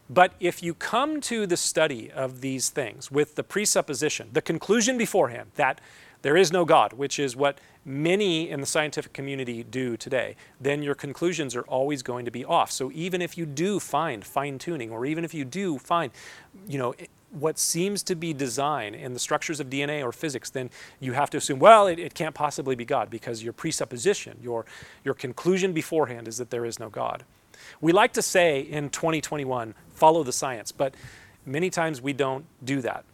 But 0.09 0.33
if 0.39 0.63
you 0.63 0.73
come 0.73 1.21
to 1.21 1.45
the 1.45 1.57
study 1.57 2.11
of 2.11 2.41
these 2.41 2.69
things 2.69 3.11
with 3.11 3.35
the 3.35 3.43
presupposition, 3.43 4.29
the 4.33 4.41
conclusion 4.41 4.97
beforehand 4.97 5.51
that 5.55 5.79
there 6.21 6.35
is 6.35 6.51
no 6.51 6.65
God, 6.65 6.93
which 6.93 7.19
is 7.19 7.35
what 7.35 7.59
many 7.85 8.49
in 8.49 8.59
the 8.59 8.65
scientific 8.65 9.13
community 9.13 9.63
do 9.63 9.95
today, 9.95 10.35
then 10.59 10.83
your 10.83 10.95
conclusions 10.95 11.55
are 11.55 11.61
always 11.61 12.03
going 12.03 12.25
to 12.25 12.31
be 12.31 12.43
off. 12.43 12.71
So 12.71 12.91
even 12.93 13.21
if 13.21 13.37
you 13.37 13.45
do 13.45 13.79
find 13.79 14.25
fine 14.25 14.57
tuning, 14.57 14.91
or 14.91 15.05
even 15.05 15.23
if 15.23 15.33
you 15.33 15.45
do 15.45 15.77
find, 15.77 16.11
you 16.67 16.77
know, 16.77 16.93
what 17.31 17.59
seems 17.59 18.03
to 18.03 18.15
be 18.15 18.33
design 18.33 18.95
in 18.95 19.13
the 19.13 19.19
structures 19.19 19.59
of 19.59 19.69
DNA 19.69 20.03
or 20.03 20.11
physics, 20.11 20.49
then 20.49 20.69
you 20.99 21.13
have 21.13 21.29
to 21.29 21.37
assume, 21.37 21.59
well, 21.59 21.87
it, 21.87 21.99
it 21.99 22.13
can't 22.13 22.35
possibly 22.35 22.75
be 22.75 22.85
God 22.85 23.09
because 23.09 23.43
your 23.43 23.53
presupposition, 23.53 24.37
your, 24.41 24.65
your 25.03 25.13
conclusion 25.13 25.73
beforehand 25.73 26.27
is 26.27 26.37
that 26.37 26.49
there 26.49 26.65
is 26.65 26.79
no 26.79 26.89
God. 26.89 27.23
We 27.81 27.91
like 27.91 28.13
to 28.13 28.21
say 28.21 28.61
in 28.61 28.89
2021, 28.89 29.75
follow 29.93 30.23
the 30.23 30.33
science, 30.33 30.71
but 30.71 30.95
many 31.45 31.69
times 31.69 32.01
we 32.01 32.13
don't 32.13 32.45
do 32.63 32.81
that. 32.81 33.05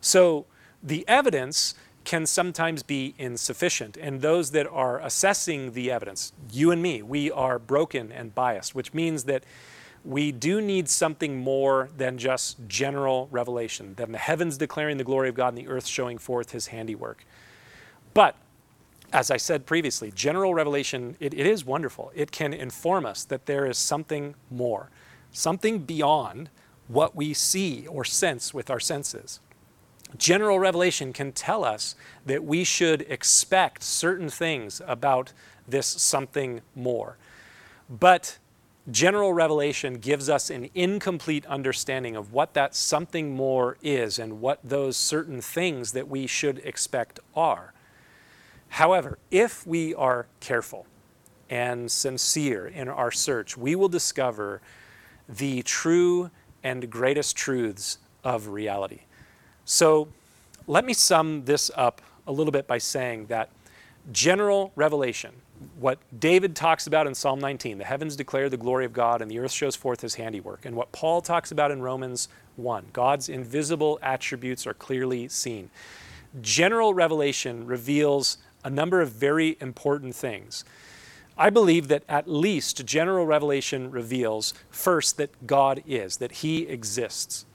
So 0.00 0.46
the 0.82 1.06
evidence 1.08 1.74
can 2.04 2.26
sometimes 2.26 2.82
be 2.82 3.14
insufficient, 3.16 3.96
and 3.96 4.20
those 4.20 4.50
that 4.50 4.66
are 4.66 4.98
assessing 5.00 5.72
the 5.72 5.90
evidence, 5.90 6.32
you 6.50 6.72
and 6.72 6.82
me, 6.82 7.00
we 7.00 7.30
are 7.30 7.58
broken 7.60 8.10
and 8.10 8.34
biased, 8.34 8.74
which 8.74 8.92
means 8.92 9.24
that 9.24 9.44
we 10.04 10.32
do 10.32 10.60
need 10.60 10.88
something 10.88 11.38
more 11.38 11.88
than 11.96 12.18
just 12.18 12.56
general 12.66 13.28
revelation, 13.30 13.94
than 13.94 14.12
the 14.12 14.18
heavens 14.18 14.56
declaring 14.58 14.96
the 14.96 15.04
glory 15.04 15.28
of 15.28 15.34
God 15.34 15.48
and 15.48 15.58
the 15.58 15.68
earth 15.68 15.86
showing 15.86 16.18
forth 16.18 16.50
his 16.50 16.68
handiwork. 16.68 17.24
But 18.14 18.36
as 19.12 19.30
I 19.30 19.36
said 19.36 19.66
previously, 19.66 20.10
general 20.10 20.54
revelation, 20.54 21.16
it, 21.20 21.34
it 21.34 21.46
is 21.46 21.64
wonderful. 21.64 22.10
It 22.14 22.32
can 22.32 22.52
inform 22.52 23.06
us 23.06 23.24
that 23.24 23.46
there 23.46 23.66
is 23.66 23.78
something 23.78 24.34
more, 24.50 24.90
something 25.30 25.80
beyond 25.80 26.50
what 26.88 27.14
we 27.14 27.34
see 27.34 27.86
or 27.86 28.04
sense 28.04 28.52
with 28.52 28.70
our 28.70 28.80
senses. 28.80 29.40
General 30.16 30.58
revelation 30.58 31.12
can 31.12 31.32
tell 31.32 31.64
us 31.64 31.94
that 32.26 32.44
we 32.44 32.64
should 32.64 33.02
expect 33.02 33.82
certain 33.82 34.28
things 34.28 34.80
about 34.86 35.32
this 35.66 35.86
something 35.86 36.60
more. 36.74 37.16
But 37.88 38.38
general 38.90 39.32
revelation 39.32 39.94
gives 39.94 40.28
us 40.28 40.50
an 40.50 40.68
incomplete 40.74 41.46
understanding 41.46 42.16
of 42.16 42.32
what 42.32 42.54
that 42.54 42.74
something 42.74 43.34
more 43.34 43.76
is 43.82 44.18
and 44.18 44.40
what 44.40 44.58
those 44.64 44.96
certain 44.96 45.40
things 45.40 45.92
that 45.92 46.08
we 46.08 46.26
should 46.26 46.58
expect 46.64 47.20
are. 47.36 47.72
However, 48.70 49.18
if 49.30 49.66
we 49.66 49.94
are 49.94 50.26
careful 50.40 50.86
and 51.48 51.90
sincere 51.90 52.66
in 52.66 52.88
our 52.88 53.10
search, 53.10 53.56
we 53.56 53.76
will 53.76 53.88
discover 53.88 54.60
the 55.28 55.62
true 55.62 56.30
and 56.64 56.90
greatest 56.90 57.36
truths 57.36 57.98
of 58.24 58.48
reality. 58.48 59.00
So 59.64 60.08
let 60.66 60.84
me 60.84 60.94
sum 60.94 61.44
this 61.44 61.70
up 61.76 62.00
a 62.26 62.32
little 62.32 62.52
bit 62.52 62.66
by 62.66 62.78
saying 62.78 63.26
that 63.26 63.50
general 64.10 64.72
revelation, 64.74 65.32
what 65.78 65.98
David 66.18 66.54
talks 66.56 66.86
about 66.86 67.06
in 67.06 67.14
Psalm 67.14 67.40
19, 67.40 67.78
the 67.78 67.84
heavens 67.84 68.16
declare 68.16 68.48
the 68.48 68.56
glory 68.56 68.84
of 68.84 68.92
God 68.92 69.22
and 69.22 69.30
the 69.30 69.38
earth 69.38 69.52
shows 69.52 69.76
forth 69.76 70.00
his 70.00 70.14
handiwork, 70.14 70.64
and 70.64 70.76
what 70.76 70.92
Paul 70.92 71.20
talks 71.20 71.50
about 71.50 71.70
in 71.70 71.82
Romans 71.82 72.28
1, 72.56 72.86
God's 72.92 73.28
invisible 73.28 73.98
attributes 74.02 74.66
are 74.66 74.74
clearly 74.74 75.28
seen. 75.28 75.70
General 76.40 76.94
revelation 76.94 77.66
reveals 77.66 78.38
a 78.64 78.70
number 78.70 79.00
of 79.00 79.10
very 79.10 79.56
important 79.60 80.14
things. 80.14 80.64
I 81.36 81.50
believe 81.50 81.88
that 81.88 82.04
at 82.08 82.28
least 82.28 82.84
general 82.84 83.26
revelation 83.26 83.90
reveals 83.90 84.54
first 84.70 85.16
that 85.16 85.46
God 85.46 85.82
is, 85.86 86.18
that 86.18 86.32
He 86.32 86.66
exists. 86.66 87.46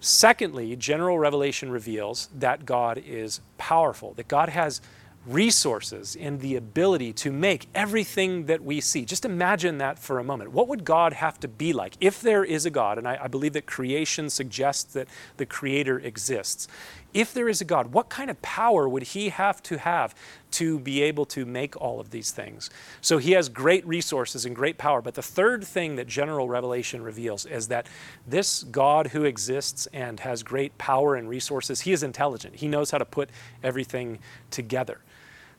Secondly, 0.00 0.76
general 0.76 1.18
revelation 1.18 1.70
reveals 1.70 2.28
that 2.34 2.66
God 2.66 3.02
is 3.04 3.40
powerful, 3.56 4.12
that 4.14 4.28
God 4.28 4.50
has 4.50 4.82
resources 5.26 6.16
and 6.16 6.40
the 6.40 6.56
ability 6.56 7.12
to 7.12 7.32
make 7.32 7.66
everything 7.74 8.46
that 8.46 8.62
we 8.62 8.80
see. 8.80 9.04
Just 9.04 9.24
imagine 9.24 9.78
that 9.78 9.98
for 9.98 10.18
a 10.18 10.24
moment. 10.24 10.52
What 10.52 10.68
would 10.68 10.84
God 10.84 11.14
have 11.14 11.40
to 11.40 11.48
be 11.48 11.72
like 11.72 11.96
if 12.00 12.20
there 12.20 12.44
is 12.44 12.66
a 12.66 12.70
God? 12.70 12.98
And 12.98 13.08
I, 13.08 13.18
I, 13.22 13.28
believe 13.28 13.54
that 13.54 13.66
creation 13.66 14.28
suggests 14.28 14.92
that 14.92 15.08
the 15.38 15.46
Creator 15.46 16.00
exists. 16.00 16.68
If 17.14 17.32
there 17.32 17.48
is 17.48 17.60
a 17.60 17.64
God, 17.64 17.92
what 17.92 18.08
kind 18.08 18.28
of 18.28 18.40
power 18.42 18.88
would 18.88 19.04
He 19.04 19.30
have 19.30 19.62
to 19.64 19.78
have 19.78 20.14
to 20.52 20.78
be 20.78 21.02
able 21.02 21.24
to 21.26 21.46
make 21.46 21.80
all 21.80 22.00
of 22.00 22.10
these 22.10 22.30
things? 22.30 22.68
So 23.00 23.18
He 23.18 23.32
has 23.32 23.48
great 23.48 23.86
resources 23.86 24.44
and 24.44 24.54
great 24.54 24.76
power. 24.76 25.00
But 25.00 25.14
the 25.14 25.22
third 25.22 25.64
thing 25.64 25.96
that 25.96 26.06
general 26.06 26.48
revelation 26.48 27.02
reveals 27.02 27.46
is 27.46 27.68
that 27.68 27.86
this 28.26 28.62
God 28.64 29.08
who 29.08 29.24
exists 29.24 29.88
and 29.92 30.20
has 30.20 30.42
great 30.42 30.76
power 30.76 31.14
and 31.14 31.28
resources, 31.28 31.82
He 31.82 31.92
is 31.92 32.02
intelligent. 32.02 32.56
He 32.56 32.68
knows 32.68 32.90
how 32.90 32.98
to 32.98 33.06
put 33.06 33.30
everything 33.62 34.18
together. 34.50 35.00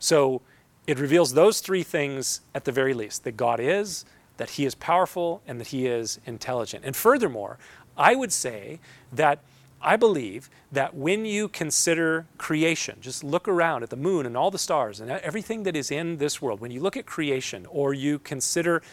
So 0.05 0.43
it 0.85 0.99
reveals 0.99 1.33
those 1.33 1.61
three 1.61 1.81
things 1.81 2.41
at 2.53 2.65
the 2.65 2.71
very 2.71 2.93
least 2.93 3.23
that 3.23 3.35
God 3.35 3.59
is, 3.59 4.05
that 4.37 4.51
He 4.51 4.63
is 4.63 4.75
powerful, 4.75 5.41
and 5.47 5.59
that 5.59 5.69
He 5.69 5.87
is 5.87 6.19
intelligent. 6.27 6.85
And 6.85 6.95
furthermore, 6.95 7.57
I 7.97 8.13
would 8.13 8.31
say 8.31 8.79
that 9.11 9.39
I 9.81 9.95
believe 9.95 10.47
that 10.71 10.93
when 10.93 11.25
you 11.25 11.47
consider 11.47 12.27
creation, 12.37 12.97
just 13.01 13.23
look 13.23 13.47
around 13.47 13.81
at 13.81 13.89
the 13.89 13.95
moon 13.95 14.27
and 14.27 14.37
all 14.37 14.51
the 14.51 14.59
stars 14.59 14.99
and 14.99 15.09
everything 15.09 15.63
that 15.63 15.75
is 15.75 15.89
in 15.89 16.17
this 16.17 16.39
world, 16.39 16.59
when 16.59 16.69
you 16.69 16.81
look 16.81 16.95
at 16.95 17.07
creation 17.07 17.65
or 17.71 17.95
you 17.95 18.19
consider 18.19 18.83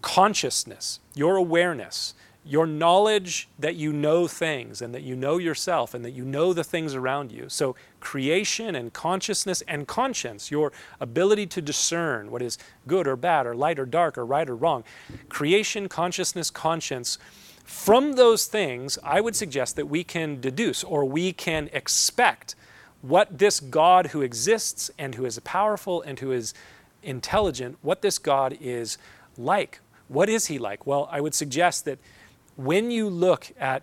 consciousness, 0.00 1.00
your 1.14 1.36
awareness, 1.36 2.14
your 2.44 2.66
knowledge 2.66 3.48
that 3.58 3.76
you 3.76 3.92
know 3.92 4.26
things 4.26 4.82
and 4.82 4.92
that 4.94 5.02
you 5.02 5.14
know 5.14 5.38
yourself 5.38 5.94
and 5.94 6.04
that 6.04 6.10
you 6.10 6.24
know 6.24 6.52
the 6.52 6.64
things 6.64 6.94
around 6.94 7.30
you. 7.30 7.48
So, 7.48 7.76
creation 8.00 8.74
and 8.74 8.92
consciousness 8.92 9.62
and 9.68 9.86
conscience, 9.86 10.50
your 10.50 10.72
ability 11.00 11.46
to 11.46 11.62
discern 11.62 12.30
what 12.30 12.42
is 12.42 12.58
good 12.86 13.06
or 13.06 13.14
bad 13.14 13.46
or 13.46 13.54
light 13.54 13.78
or 13.78 13.86
dark 13.86 14.18
or 14.18 14.26
right 14.26 14.48
or 14.48 14.56
wrong. 14.56 14.82
Creation, 15.28 15.88
consciousness, 15.88 16.50
conscience. 16.50 17.16
From 17.64 18.14
those 18.14 18.46
things, 18.46 18.98
I 19.04 19.20
would 19.20 19.36
suggest 19.36 19.76
that 19.76 19.86
we 19.86 20.02
can 20.02 20.40
deduce 20.40 20.82
or 20.82 21.04
we 21.04 21.32
can 21.32 21.70
expect 21.72 22.56
what 23.02 23.38
this 23.38 23.60
God 23.60 24.08
who 24.08 24.20
exists 24.20 24.90
and 24.98 25.14
who 25.14 25.24
is 25.24 25.38
powerful 25.40 26.02
and 26.02 26.18
who 26.18 26.32
is 26.32 26.54
intelligent, 27.04 27.78
what 27.82 28.02
this 28.02 28.18
God 28.18 28.56
is 28.60 28.98
like. 29.38 29.80
What 30.08 30.28
is 30.28 30.46
he 30.46 30.58
like? 30.58 30.86
Well, 30.86 31.08
I 31.10 31.20
would 31.20 31.34
suggest 31.34 31.84
that 31.84 31.98
when 32.56 32.90
you 32.90 33.08
look 33.08 33.52
at 33.58 33.82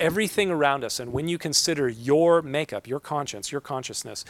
everything 0.00 0.50
around 0.50 0.84
us 0.84 0.98
and 0.98 1.12
when 1.12 1.28
you 1.28 1.38
consider 1.38 1.88
your 1.88 2.42
makeup, 2.42 2.86
your 2.86 3.00
conscience, 3.00 3.52
your 3.52 3.60
consciousness, 3.60 4.24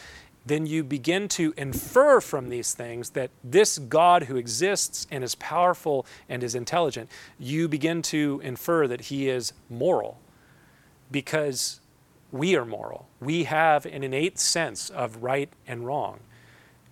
then 0.45 0.65
you 0.67 0.83
begin 0.83 1.27
to 1.27 1.53
infer 1.57 2.21
from 2.21 2.49
these 2.49 2.73
things 2.73 3.11
that 3.11 3.31
this 3.43 3.79
God 3.79 4.23
who 4.23 4.35
exists 4.35 5.07
and 5.09 5.23
is 5.23 5.33
powerful 5.35 6.05
and 6.29 6.43
is 6.43 6.53
intelligent, 6.53 7.09
you 7.39 7.67
begin 7.67 8.01
to 8.03 8.39
infer 8.43 8.87
that 8.87 9.01
he 9.01 9.27
is 9.27 9.53
moral 9.69 10.19
because 11.09 11.79
we 12.31 12.55
are 12.55 12.65
moral. 12.65 13.07
We 13.19 13.45
have 13.45 13.85
an 13.87 14.03
innate 14.03 14.37
sense 14.37 14.89
of 14.89 15.23
right 15.23 15.49
and 15.67 15.85
wrong. 15.85 16.19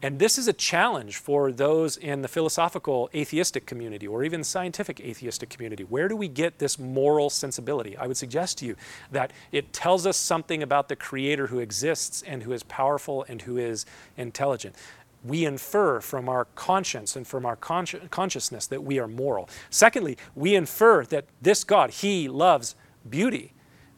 And 0.04 0.20
this 0.20 0.38
is 0.38 0.50
a 0.50 0.54
challenge 0.54 1.16
for 1.16 1.54
those 1.54 1.96
in 1.96 2.24
the 2.24 2.28
philosophical 2.28 3.10
atheistic 3.16 3.66
community 3.66 4.06
or 4.06 4.26
even 4.26 4.44
scientific 4.44 5.00
atheistic 5.00 5.50
community. 5.50 5.86
Where 5.86 6.10
do 6.10 6.18
we 6.18 6.28
get 6.28 6.60
this 6.60 6.78
moral 6.78 7.30
sensibility? 7.30 7.96
I 7.96 8.08
would 8.08 8.18
suggest 8.18 8.58
to 8.58 8.66
you 8.66 8.76
that 9.14 9.32
it 9.54 9.72
tells 9.72 10.06
us 10.06 10.18
something 10.18 10.62
about 10.62 10.90
the 10.90 10.98
Creator 10.98 11.48
who 11.48 11.60
exists 11.60 12.22
and 12.22 12.44
who 12.44 12.52
is 12.52 12.64
powerful 12.64 13.26
and 13.30 13.44
who 13.44 13.58
is 13.58 13.86
intelligent. 14.18 14.76
We 15.24 15.46
infer 15.46 16.02
from 16.02 16.28
our 16.28 16.46
conscience 16.54 17.16
and 17.16 17.26
from 17.26 17.46
our 17.46 17.56
consci- 17.56 18.10
consciousness 18.10 18.68
that 18.68 18.84
we 18.84 19.00
are 19.00 19.08
moral. 19.08 19.50
Secondly, 19.70 20.18
we 20.36 20.54
infer 20.54 21.06
that 21.06 21.28
this 21.42 21.64
God, 21.64 21.92
He 21.92 22.28
loves 22.28 22.76
beauty 23.10 23.54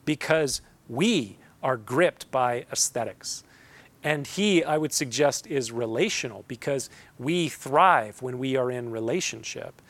because 0.05 0.61
we 0.87 1.39
are 1.63 1.77
gripped 1.77 2.29
by 2.29 2.67
aesthetics. 2.71 3.43
And 4.05 4.27
he, 4.27 4.63
I 4.63 4.77
would 4.77 4.93
suggest, 4.93 5.47
is 5.47 5.71
relational 5.71 6.45
because 6.47 6.91
we 7.17 7.49
thrive 7.49 8.21
when 8.21 8.37
we 8.37 8.55
are 8.55 8.69
in 8.69 8.91
relationship. 8.91 9.81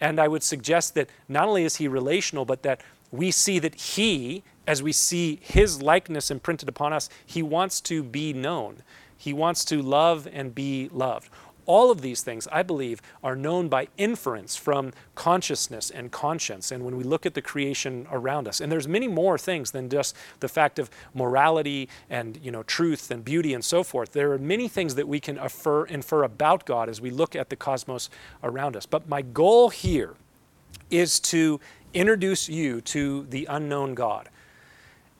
And 0.00 0.20
I 0.20 0.28
would 0.28 0.44
suggest 0.44 0.94
that 0.94 1.10
not 1.28 1.48
only 1.48 1.64
is 1.64 1.76
he 1.76 1.88
relational, 1.88 2.44
but 2.44 2.62
that 2.62 2.82
we 3.10 3.32
see 3.32 3.58
that 3.58 3.74
he, 3.74 4.44
as 4.68 4.80
we 4.80 4.92
see 4.92 5.40
his 5.42 5.82
likeness 5.82 6.30
imprinted 6.30 6.68
upon 6.68 6.92
us, 6.92 7.08
he 7.26 7.42
wants 7.42 7.80
to 7.80 8.04
be 8.04 8.32
known. 8.32 8.76
He 9.16 9.32
wants 9.32 9.64
to 9.66 9.82
love 9.82 10.28
and 10.32 10.54
be 10.54 10.88
loved. 10.92 11.28
All 11.66 11.90
of 11.90 12.00
these 12.00 12.22
things, 12.22 12.46
I 12.52 12.62
believe, 12.62 13.00
are 13.22 13.36
known 13.36 13.68
by 13.68 13.88
inference 13.96 14.56
from 14.56 14.92
consciousness 15.14 15.90
and 15.90 16.10
conscience. 16.12 16.70
And 16.70 16.84
when 16.84 16.96
we 16.96 17.04
look 17.04 17.26
at 17.26 17.34
the 17.34 17.42
creation 17.42 18.06
around 18.10 18.48
us, 18.48 18.60
and 18.60 18.70
there's 18.70 18.88
many 18.88 19.08
more 19.08 19.38
things 19.38 19.70
than 19.70 19.88
just 19.88 20.16
the 20.40 20.48
fact 20.48 20.78
of 20.78 20.90
morality 21.14 21.88
and 22.10 22.38
you 22.42 22.50
know 22.50 22.62
truth 22.62 23.10
and 23.10 23.24
beauty 23.24 23.54
and 23.54 23.64
so 23.64 23.82
forth. 23.82 24.12
There 24.12 24.32
are 24.32 24.38
many 24.38 24.68
things 24.68 24.94
that 24.94 25.08
we 25.08 25.20
can 25.20 25.38
infer, 25.38 25.84
infer 25.86 26.22
about 26.22 26.66
God 26.66 26.88
as 26.88 27.00
we 27.00 27.10
look 27.10 27.34
at 27.36 27.50
the 27.50 27.56
cosmos 27.56 28.10
around 28.42 28.76
us. 28.76 28.86
But 28.86 29.08
my 29.08 29.22
goal 29.22 29.70
here 29.70 30.14
is 30.90 31.20
to 31.20 31.60
introduce 31.92 32.48
you 32.48 32.80
to 32.80 33.26
the 33.30 33.46
unknown 33.48 33.94
God. 33.94 34.28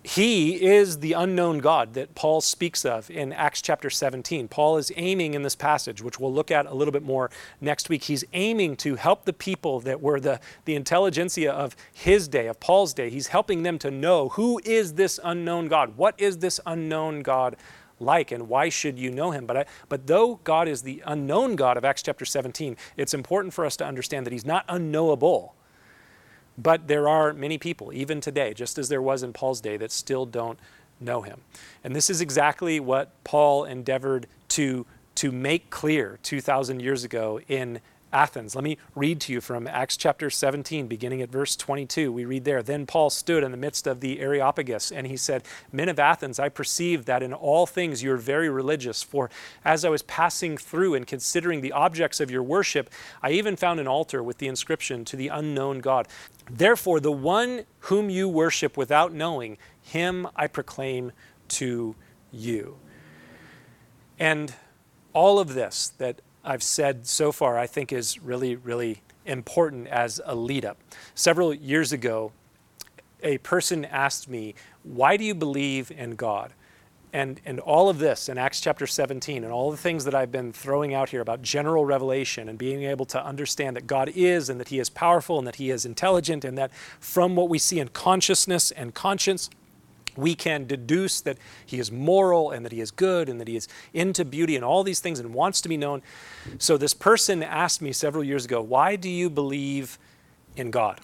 He 0.07 0.63
is 0.63 0.99
the 0.99 1.15
unknown 1.15 1.61
God 1.61 1.95
that 1.95 2.15
Paul 2.15 2.43
speaks 2.43 2.85
of 2.85 3.11
in 3.11 3.33
Acts 3.33 3.63
chapter 3.63 3.89
17. 3.89 4.49
Paul 4.49 4.77
is 4.77 4.93
aiming 4.97 5.33
in 5.33 5.43
this 5.43 5.57
passage, 5.57 6.03
which 6.03 6.21
we'll 6.21 6.33
look 6.33 6.51
at 6.51 6.67
a 6.67 6.75
little 6.75 6.93
bit 6.93 7.03
more 7.03 7.31
next 7.59 7.89
week. 7.89 8.05
He's 8.05 8.23
aiming 8.35 8.77
to 8.77 8.97
help 8.97 9.25
the 9.25 9.33
people 9.33 9.81
that 9.81 10.03
were 10.03 10.21
the, 10.21 10.41
the 10.67 10.75
intelligentsia 10.75 11.51
of 11.51 11.75
his 11.91 12.29
day, 12.29 12.49
of 12.49 12.61
Paul's 12.61 12.93
day. 12.93 13.09
He's 13.09 13.29
helping 13.29 13.63
them 13.63 13.79
to 13.79 13.91
know 13.91 14.29
who 14.29 14.61
is 14.67 14.93
this 14.93 15.19
unknown 15.25 15.69
God? 15.69 15.97
What 15.97 16.21
is 16.21 16.37
this 16.37 16.61
unknown 16.67 17.23
God 17.23 17.57
like 17.99 18.31
and 18.31 18.47
why 18.47 18.69
should 18.69 18.99
you 18.99 19.11
know 19.11 19.31
him 19.31 19.47
but 19.47 19.57
I, 19.57 19.65
but 19.89 20.09
though 20.09 20.41
god 20.43 20.67
is 20.67 20.83
the 20.83 21.01
unknown 21.07 21.55
god 21.55 21.77
of 21.77 21.85
acts 21.85 22.03
chapter 22.03 22.25
17 22.25 22.77
it's 22.97 23.15
important 23.15 23.55
for 23.55 23.65
us 23.65 23.77
to 23.77 23.87
understand 23.87 24.27
that 24.27 24.33
he's 24.33 24.45
not 24.45 24.65
unknowable 24.69 25.55
but 26.57 26.89
there 26.89 27.09
are 27.09 27.33
many 27.33 27.59
people, 27.59 27.93
even 27.93 28.21
today, 28.21 28.55
just 28.55 28.79
as 28.79 28.89
there 28.89 29.03
was 29.03 29.23
in 29.23 29.33
Paul's 29.33 29.61
day, 29.61 29.77
that 29.77 29.91
still 29.91 30.27
don't 30.27 30.59
know 31.01 31.23
him. 31.23 31.41
And 31.83 31.95
this 31.95 32.09
is 32.09 32.21
exactly 32.21 32.81
what 32.81 33.11
Paul 33.25 33.65
endeavored 33.65 34.27
to, 34.51 34.87
to 35.17 35.33
make 35.33 35.71
clear 35.71 36.19
2,000 36.23 36.81
years 36.81 37.05
ago 37.05 37.41
in 37.49 37.81
Athens. 38.15 38.55
Let 38.55 38.63
me 38.63 38.79
read 38.95 39.21
to 39.23 39.33
you 39.33 39.41
from 39.41 39.67
Acts 39.67 39.97
chapter 39.97 40.31
17, 40.31 40.87
beginning 40.87 41.21
at 41.21 41.31
verse 41.31 41.57
22. 41.57 42.13
We 42.13 42.25
read 42.25 42.45
there 42.45 42.63
Then 42.63 42.87
Paul 42.87 43.11
stood 43.11 43.43
in 43.43 43.51
the 43.51 43.57
midst 43.57 43.89
of 43.89 44.01
the 44.01 44.21
Areopagus, 44.21 44.93
and 44.93 45.09
he 45.09 45.17
said, 45.17 45.43
Men 45.73 45.89
of 45.89 45.99
Athens, 45.99 46.39
I 46.39 46.49
perceive 46.49 47.05
that 47.07 47.23
in 47.23 47.33
all 47.33 47.67
things 47.67 48.03
you 48.03 48.13
are 48.13 48.17
very 48.17 48.49
religious. 48.49 49.03
For 49.03 49.29
as 49.65 49.85
I 49.85 49.89
was 49.89 50.03
passing 50.03 50.57
through 50.57 50.95
and 50.95 51.07
considering 51.07 51.61
the 51.61 51.73
objects 51.73 52.21
of 52.21 52.31
your 52.31 52.43
worship, 52.43 52.89
I 53.23 53.33
even 53.33 53.57
found 53.57 53.81
an 53.81 53.89
altar 53.89 54.23
with 54.23 54.39
the 54.39 54.47
inscription, 54.47 55.05
To 55.07 55.17
the 55.17 55.29
unknown 55.29 55.81
God. 55.81 56.07
Therefore, 56.49 57.01
the 57.01 57.13
one 57.13 57.65
whom 57.81 58.11
you 58.11 58.29
worship 58.29 58.77
without 58.77 59.13
knowing, 59.13 59.59
him 59.83 60.29
I 60.37 60.47
proclaim 60.47 61.13
to 61.49 61.97
you. 62.31 62.77
And 64.19 64.55
all 65.13 65.39
of 65.39 65.55
this 65.55 65.89
that 65.99 66.21
I've 66.45 66.63
said 66.63 67.07
so 67.07 67.33
far, 67.33 67.59
I 67.59 67.67
think 67.67 67.93
is 67.93 68.21
really, 68.23 68.57
really 68.57 69.03
important 69.25 69.89
as 69.89 70.21
a 70.25 70.35
lead 70.35 70.65
up. 70.65 70.79
Several 71.15 71.55
years 71.55 71.93
ago, 71.93 72.33
a 73.23 73.39
person 73.39 73.85
asked 73.87 74.29
me, 74.29 74.55
Why 74.83 75.17
do 75.17 75.25
you 75.25 75.35
believe 75.35 75.91
in 75.91 76.15
God? 76.15 76.53
And, 77.13 77.41
and 77.47 77.61
all 77.61 77.89
of 77.89 77.99
this 77.99 78.29
in 78.29 78.39
Acts 78.39 78.61
chapter 78.61 78.89
17 78.89 79.45
and 79.45 79.53
all 79.53 79.71
the 79.71 79.77
things 79.77 80.05
that 80.05 80.17
I've 80.17 80.33
been 80.33 80.53
throwing 80.53 80.95
out 80.95 81.11
here 81.11 81.21
about 81.21 81.43
general 81.43 81.87
revelation 81.87 82.49
and 82.49 82.59
being 82.59 82.83
able 82.83 83.07
to 83.07 83.25
understand 83.25 83.77
that 83.77 83.87
God 83.87 84.11
is 84.17 84.49
and 84.49 84.59
that 84.59 84.69
He 84.69 84.81
is 84.81 84.91
powerful 84.91 85.39
and 85.39 85.47
that 85.47 85.57
He 85.57 85.71
is 85.71 85.87
intelligent 85.87 86.45
and 86.45 86.59
that 86.59 86.73
from 86.99 87.37
what 87.37 87.49
we 87.49 87.59
see 87.59 87.79
in 87.79 87.89
consciousness 87.89 88.73
and 88.73 88.95
conscience, 88.95 89.49
we 90.17 90.35
can 90.35 90.67
deduce 90.67 91.21
that 91.23 91.39
He 91.65 91.79
is 91.79 91.91
moral 91.91 92.51
and 92.51 92.65
that 92.65 92.73
He 92.73 92.81
is 92.81 92.91
good 92.91 93.29
and 93.29 93.41
that 93.41 93.49
He 93.49 93.57
is 93.57 93.69
into 93.93 94.25
beauty 94.25 94.57
and 94.57 94.65
all 94.65 94.83
these 94.83 95.01
things 95.01 95.19
and 95.19 95.35
wants 95.35 95.61
to 95.63 95.69
be 95.69 95.77
known. 95.77 96.03
So 96.59 96.77
this 96.77 96.95
person 96.95 97.43
asked 97.43 97.83
me 97.83 97.93
several 97.93 98.25
years 98.25 98.45
ago, 98.45 98.61
Why 98.61 98.97
do 98.97 99.09
you 99.09 99.31
believe 99.31 99.99
in 100.57 100.71
God? 100.71 101.01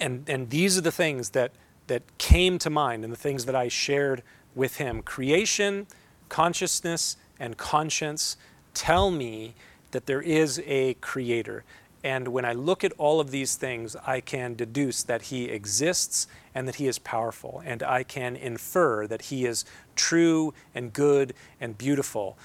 And, 0.00 0.28
and 0.28 0.50
these 0.50 0.76
are 0.76 0.82
the 0.82 0.92
things 0.92 1.30
that, 1.30 1.52
that 1.86 2.02
came 2.18 2.58
to 2.58 2.70
mind 2.70 3.04
and 3.04 3.12
the 3.12 3.18
things 3.18 3.44
that 3.44 3.54
I 3.54 3.68
shared 3.68 4.22
with 4.54 4.76
Him. 4.76 5.02
Creation, 5.02 5.86
consciousness, 6.28 7.16
and 7.38 7.56
conscience 7.56 8.36
tell 8.74 9.10
me 9.10 9.54
that 9.92 10.06
there 10.06 10.22
is 10.22 10.60
a 10.66 10.94
creator. 10.94 11.64
And 12.04 12.28
when 12.28 12.44
I 12.44 12.52
look 12.52 12.82
at 12.82 12.92
all 12.98 13.20
of 13.20 13.30
these 13.30 13.54
things, 13.54 13.94
I 14.06 14.20
can 14.20 14.54
deduce 14.54 15.02
that 15.04 15.22
he 15.22 15.44
exists 15.44 16.26
and 16.54 16.66
that 16.66 16.76
he 16.76 16.88
is 16.88 16.98
powerful. 16.98 17.62
And 17.64 17.82
I 17.82 18.02
can 18.02 18.34
infer 18.34 19.06
that 19.06 19.22
he 19.22 19.46
is 19.46 19.64
true 19.94 20.52
and 20.74 20.92
good 20.92 21.32
and 21.60 21.78
beautiful. 21.78 22.36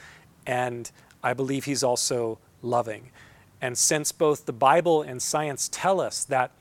And 0.46 0.92
I 1.24 1.34
believe 1.34 1.66
he's 1.66 1.84
also 1.84 2.38
loving. 2.62 3.10
And 3.60 3.78
since 3.78 4.12
both 4.12 4.46
the 4.46 4.54
Bible 4.54 5.02
and 5.02 5.22
science 5.22 5.70
tell 5.72 6.00
us 6.00 6.24
that 6.26 6.52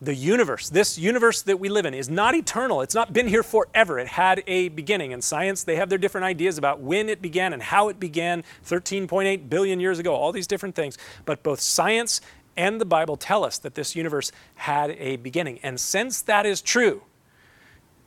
the 0.00 0.14
universe, 0.14 0.68
this 0.68 0.98
universe 0.98 1.42
that 1.42 1.58
we 1.58 1.68
live 1.68 1.86
in, 1.86 1.94
is 1.94 2.10
not 2.10 2.34
eternal. 2.34 2.80
It's 2.82 2.94
not 2.94 3.12
been 3.12 3.26
here 3.26 3.42
forever. 3.42 3.98
It 3.98 4.08
had 4.08 4.42
a 4.46 4.68
beginning. 4.68 5.12
In 5.12 5.22
science, 5.22 5.64
they 5.64 5.76
have 5.76 5.88
their 5.88 5.98
different 5.98 6.24
ideas 6.24 6.58
about 6.58 6.80
when 6.80 7.08
it 7.08 7.22
began 7.22 7.52
and 7.52 7.62
how 7.62 7.88
it 7.88 7.98
began 7.98 8.44
13.8 8.66 9.48
billion 9.48 9.80
years 9.80 9.98
ago, 9.98 10.14
all 10.14 10.32
these 10.32 10.46
different 10.46 10.74
things. 10.74 10.98
But 11.24 11.42
both 11.42 11.60
science 11.60 12.20
and 12.56 12.80
the 12.80 12.84
Bible 12.84 13.16
tell 13.16 13.44
us 13.44 13.58
that 13.58 13.74
this 13.74 13.96
universe 13.96 14.32
had 14.56 14.90
a 14.92 15.16
beginning. 15.16 15.58
And 15.62 15.78
since 15.78 16.22
that 16.22 16.46
is 16.46 16.60
true, 16.60 17.02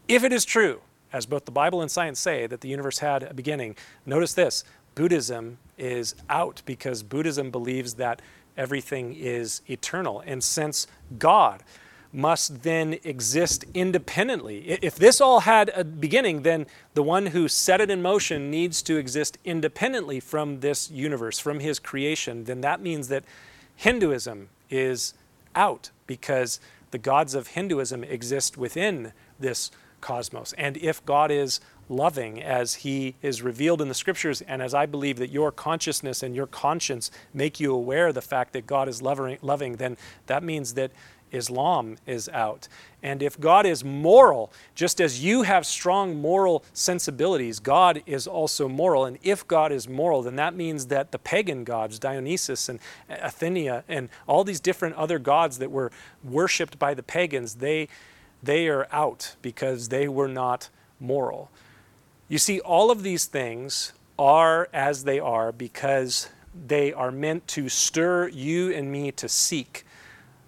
if 0.07 0.23
it 0.23 0.31
is 0.31 0.45
true, 0.45 0.81
as 1.12 1.25
both 1.25 1.45
the 1.45 1.51
Bible 1.51 1.81
and 1.81 1.89
science 1.89 2.19
say, 2.19 2.47
that 2.47 2.62
the 2.62 2.69
universe 2.69 2.99
had 2.99 3.23
a 3.23 3.33
beginning, 3.33 3.75
notice 4.05 4.33
this 4.33 4.63
Buddhism 4.95 5.57
is 5.77 6.15
out 6.29 6.62
because 6.65 7.03
Buddhism 7.03 7.51
believes 7.51 7.95
that 7.95 8.21
everything 8.57 9.13
is 9.15 9.62
eternal. 9.69 10.23
And 10.25 10.43
since 10.43 10.88
God 11.19 11.63
must 12.12 12.63
then 12.63 12.97
exist 13.03 13.65
independently, 13.73 14.79
if 14.81 14.95
this 14.95 15.21
all 15.21 15.41
had 15.41 15.69
a 15.75 15.83
beginning, 15.83 16.41
then 16.41 16.65
the 16.93 17.03
one 17.03 17.27
who 17.27 17.47
set 17.47 17.79
it 17.79 17.91
in 17.91 18.01
motion 18.01 18.49
needs 18.49 18.81
to 18.81 18.97
exist 18.97 19.38
independently 19.45 20.19
from 20.19 20.62
this 20.62 20.89
universe, 20.89 21.38
from 21.38 21.60
his 21.60 21.77
creation, 21.79 22.45
then 22.45 22.62
that 22.62 22.81
means 22.81 23.10
that 23.10 23.23
Hinduism 23.77 24.49
is 24.69 25.13
out 25.55 25.91
because 26.07 26.59
the 26.91 26.97
gods 26.97 27.33
of 27.35 27.49
Hinduism 27.49 28.03
exist 28.03 28.57
within 28.57 29.13
this 29.39 29.71
cosmos. 30.01 30.53
And 30.53 30.77
if 30.77 31.05
God 31.05 31.31
is 31.31 31.59
loving 31.89 32.41
as 32.41 32.75
he 32.75 33.15
is 33.21 33.41
revealed 33.41 33.81
in 33.81 33.87
the 33.87 33.93
scriptures, 33.93 34.41
and 34.41 34.61
as 34.61 34.73
I 34.73 34.85
believe 34.85 35.17
that 35.19 35.29
your 35.29 35.51
consciousness 35.51 36.21
and 36.21 36.35
your 36.35 36.47
conscience 36.47 37.11
make 37.33 37.59
you 37.59 37.73
aware 37.73 38.07
of 38.07 38.15
the 38.15 38.21
fact 38.21 38.53
that 38.53 38.67
God 38.67 38.89
is 38.89 39.01
loving, 39.01 39.75
then 39.77 39.95
that 40.25 40.43
means 40.43 40.73
that 40.73 40.91
Islam 41.31 41.97
is 42.05 42.29
out. 42.29 42.67
And 43.03 43.21
if 43.21 43.39
God 43.39 43.65
is 43.65 43.83
moral, 43.83 44.51
just 44.75 44.99
as 44.99 45.23
you 45.23 45.43
have 45.43 45.65
strong 45.65 46.15
moral 46.15 46.63
sensibilities, 46.73 47.59
God 47.59 48.01
is 48.05 48.27
also 48.27 48.67
moral. 48.67 49.05
And 49.05 49.17
if 49.23 49.47
God 49.47 49.71
is 49.71 49.87
moral, 49.87 50.23
then 50.23 50.35
that 50.37 50.55
means 50.55 50.87
that 50.87 51.11
the 51.11 51.19
pagan 51.19 51.63
gods, 51.63 51.99
Dionysus 51.99 52.69
and 52.69 52.79
Athena, 53.09 53.83
and 53.87 54.09
all 54.25 54.43
these 54.43 54.59
different 54.59 54.95
other 54.95 55.19
gods 55.19 55.59
that 55.59 55.71
were 55.71 55.91
worshipped 56.23 56.79
by 56.79 56.93
the 56.93 57.03
pagans, 57.03 57.55
they, 57.55 57.87
they 58.41 58.67
are 58.67 58.87
out 58.91 59.35
because 59.41 59.89
they 59.89 60.07
were 60.07 60.27
not 60.27 60.69
moral. 60.99 61.49
You 62.27 62.37
see, 62.37 62.59
all 62.59 62.91
of 62.91 63.03
these 63.03 63.25
things 63.25 63.93
are 64.19 64.67
as 64.73 65.03
they 65.03 65.19
are 65.19 65.51
because 65.51 66.29
they 66.65 66.91
are 66.91 67.11
meant 67.11 67.47
to 67.47 67.69
stir 67.69 68.27
you 68.29 68.71
and 68.71 68.91
me 68.91 69.11
to 69.11 69.29
seek 69.29 69.85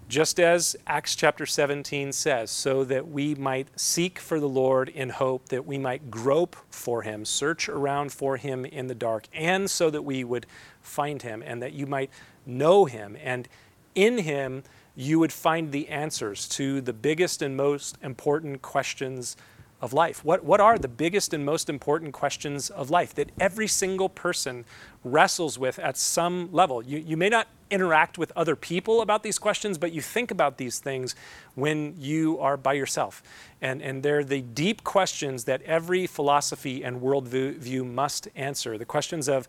just 0.09 0.39
as 0.39 0.75
Acts 0.87 1.15
chapter 1.15 1.45
17 1.45 2.11
says, 2.11 2.49
so 2.49 2.83
that 2.83 3.07
we 3.07 3.35
might 3.35 3.67
seek 3.79 4.17
for 4.17 4.39
the 4.39 4.49
Lord 4.49 4.89
in 4.89 5.09
hope, 5.09 5.49
that 5.49 5.67
we 5.67 5.77
might 5.77 6.09
grope 6.09 6.55
for 6.71 7.03
him, 7.03 7.23
search 7.23 7.69
around 7.69 8.11
for 8.11 8.35
him 8.35 8.65
in 8.65 8.87
the 8.87 8.95
dark, 8.95 9.27
and 9.31 9.69
so 9.69 9.91
that 9.91 10.01
we 10.01 10.23
would 10.23 10.47
find 10.81 11.21
him, 11.21 11.43
and 11.45 11.61
that 11.61 11.73
you 11.73 11.85
might 11.85 12.09
know 12.43 12.85
him, 12.85 13.15
and 13.23 13.47
in 13.93 14.17
him 14.17 14.63
you 14.95 15.19
would 15.19 15.31
find 15.31 15.71
the 15.71 15.87
answers 15.89 16.49
to 16.49 16.81
the 16.81 16.91
biggest 16.91 17.43
and 17.43 17.55
most 17.55 17.95
important 18.01 18.63
questions 18.63 19.37
of 19.79 19.93
life. 19.93 20.25
What, 20.25 20.43
what 20.43 20.59
are 20.59 20.77
the 20.77 20.87
biggest 20.87 21.33
and 21.33 21.45
most 21.45 21.69
important 21.69 22.13
questions 22.13 22.71
of 22.71 22.89
life 22.89 23.13
that 23.15 23.31
every 23.39 23.67
single 23.67 24.09
person 24.09 24.65
wrestles 25.03 25.57
with 25.57 25.79
at 25.79 25.97
some 25.97 26.49
level? 26.51 26.83
You, 26.83 26.99
you 26.99 27.17
may 27.17 27.29
not 27.29 27.47
interact 27.71 28.17
with 28.17 28.31
other 28.35 28.55
people 28.55 29.01
about 29.01 29.23
these 29.23 29.38
questions, 29.38 29.77
but 29.77 29.91
you 29.91 30.01
think 30.01 30.31
about 30.31 30.57
these 30.57 30.79
things 30.79 31.15
when 31.55 31.95
you 31.97 32.39
are 32.39 32.57
by 32.57 32.73
yourself. 32.73 33.21
And, 33.62 33.81
and 33.81 34.01
they're 34.03 34.23
the 34.23 34.41
deep 34.41 34.83
questions 34.83 35.43
that 35.45 35.62
every 35.63 36.07
philosophy 36.07 36.83
and 36.83 37.01
worldview 37.01 37.85
must 37.85 38.27
answer 38.35 38.77
the 38.77 38.85
questions 38.85 39.27
of 39.27 39.47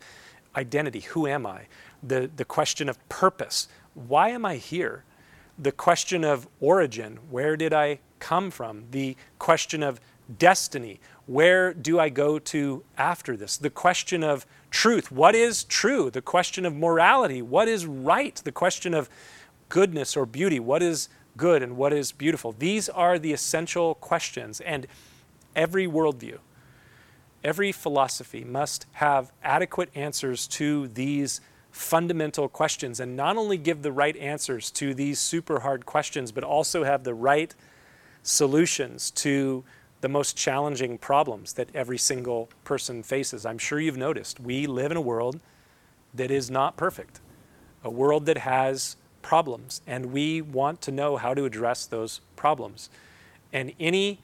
identity 0.57 1.01
who 1.01 1.27
am 1.27 1.47
I? 1.47 1.67
The, 2.03 2.31
the 2.35 2.45
question 2.45 2.89
of 2.89 3.09
purpose 3.09 3.69
why 3.95 4.29
am 4.31 4.45
I 4.45 4.57
here? 4.57 5.05
The 5.59 5.73
question 5.73 6.25
of 6.25 6.49
origin 6.61 7.19
where 7.29 7.57
did 7.57 7.73
I 7.73 8.01
come 8.19 8.51
from? 8.51 8.85
The 8.91 9.17
question 9.39 9.83
of 9.83 10.01
destiny. 10.39 11.01
Where 11.27 11.75
do 11.75 11.99
I 11.99 12.09
go 12.09 12.39
to 12.39 12.85
after 12.97 13.37
this? 13.37 13.57
The 13.57 13.71
question 13.71 14.23
of 14.23 14.47
truth. 14.71 15.11
What 15.11 15.35
is 15.35 15.65
true? 15.65 16.11
The 16.11 16.23
question 16.23 16.65
of 16.65 16.75
morality. 16.75 17.43
What 17.43 17.69
is 17.69 17.87
right? 17.87 18.37
The 18.37 18.53
question 18.53 18.95
of 18.95 19.09
goodness 19.69 20.17
or 20.17 20.27
beauty. 20.27 20.61
What 20.61 20.83
is 20.83 21.09
good 21.37 21.63
and 21.63 21.77
what 21.77 21.93
is 21.93 22.13
beautiful? 22.13 22.55
These 22.59 22.89
are 22.89 23.19
the 23.19 23.33
essential 23.33 23.95
questions. 23.95 24.61
And 24.61 24.87
every 25.57 25.87
worldview, 25.87 26.39
every 27.43 27.73
philosophy 27.73 28.45
must 28.45 28.87
have 28.93 29.33
adequate 29.43 29.91
answers 29.95 30.47
to 30.49 30.89
these 30.89 31.41
fundamental 31.71 32.49
questions 32.49 32.99
and 32.99 33.17
not 33.17 33.37
only 33.37 33.57
give 33.57 33.83
the 33.83 33.93
right 33.93 34.17
answers 34.17 34.71
to 34.73 34.93
these 34.93 35.19
super 35.21 35.61
hard 35.61 35.87
questions, 35.87 36.33
but 36.33 36.45
also 36.45 36.85
have 36.85 37.05
the 37.05 37.15
right 37.15 37.55
solutions 38.23 39.11
to 39.13 39.65
the 40.01 40.09
most 40.09 40.37
challenging 40.37 40.99
problems 40.99 41.53
that 41.55 41.69
every 41.75 41.99
single 41.99 42.49
person 42.65 43.03
faces. 43.03 43.45
I'm 43.45 43.59
sure 43.59 43.81
you've 43.81 43.97
noticed 43.97 44.41
we 44.41 44.67
live 44.67 44.91
in 44.91 44.97
a 44.97 45.03
world 45.03 45.41
that 46.15 46.31
is 46.31 46.51
not 46.51 46.77
perfect, 46.77 47.21
a 47.85 47.91
world 47.91 48.27
that 48.27 48.39
has 48.39 48.97
problems, 49.23 49.83
and 49.87 50.07
we 50.07 50.41
want 50.41 50.81
to 50.83 50.91
know 50.91 51.17
how 51.17 51.35
to 51.35 51.45
address 51.45 51.87
those 51.87 52.21
problems. 52.37 52.89
And 53.53 53.73
any 53.79 54.21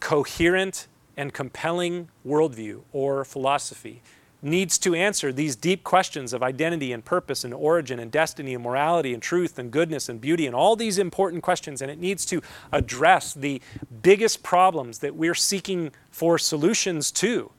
coherent 0.00 0.86
and 1.16 1.34
compelling 1.34 2.08
worldview 2.26 2.82
or 2.92 3.24
philosophy 3.24 4.02
needs 4.40 4.78
to 4.78 4.94
answer 4.94 5.32
these 5.32 5.56
deep 5.56 5.82
questions 5.82 6.32
of 6.32 6.42
identity 6.42 6.92
and 6.92 7.04
purpose 7.04 7.44
and 7.44 7.52
origin 7.52 7.98
and 7.98 8.12
destiny 8.12 8.54
and 8.54 8.62
morality 8.62 9.12
and 9.12 9.22
truth 9.22 9.58
and 9.58 9.70
goodness 9.70 10.08
and 10.08 10.20
beauty 10.20 10.46
and 10.46 10.54
all 10.54 10.76
these 10.76 10.98
important 10.98 11.42
questions. 11.42 11.82
And 11.82 11.90
it 11.90 11.98
needs 11.98 12.24
to 12.26 12.40
address 12.70 13.34
the 13.34 13.60
biggest 14.02 14.42
problems 14.42 15.00
that 15.00 15.16
we're 15.16 15.34
seeking 15.34 15.92
for 16.10 16.38
solutions 16.38 17.10
to 17.12 17.50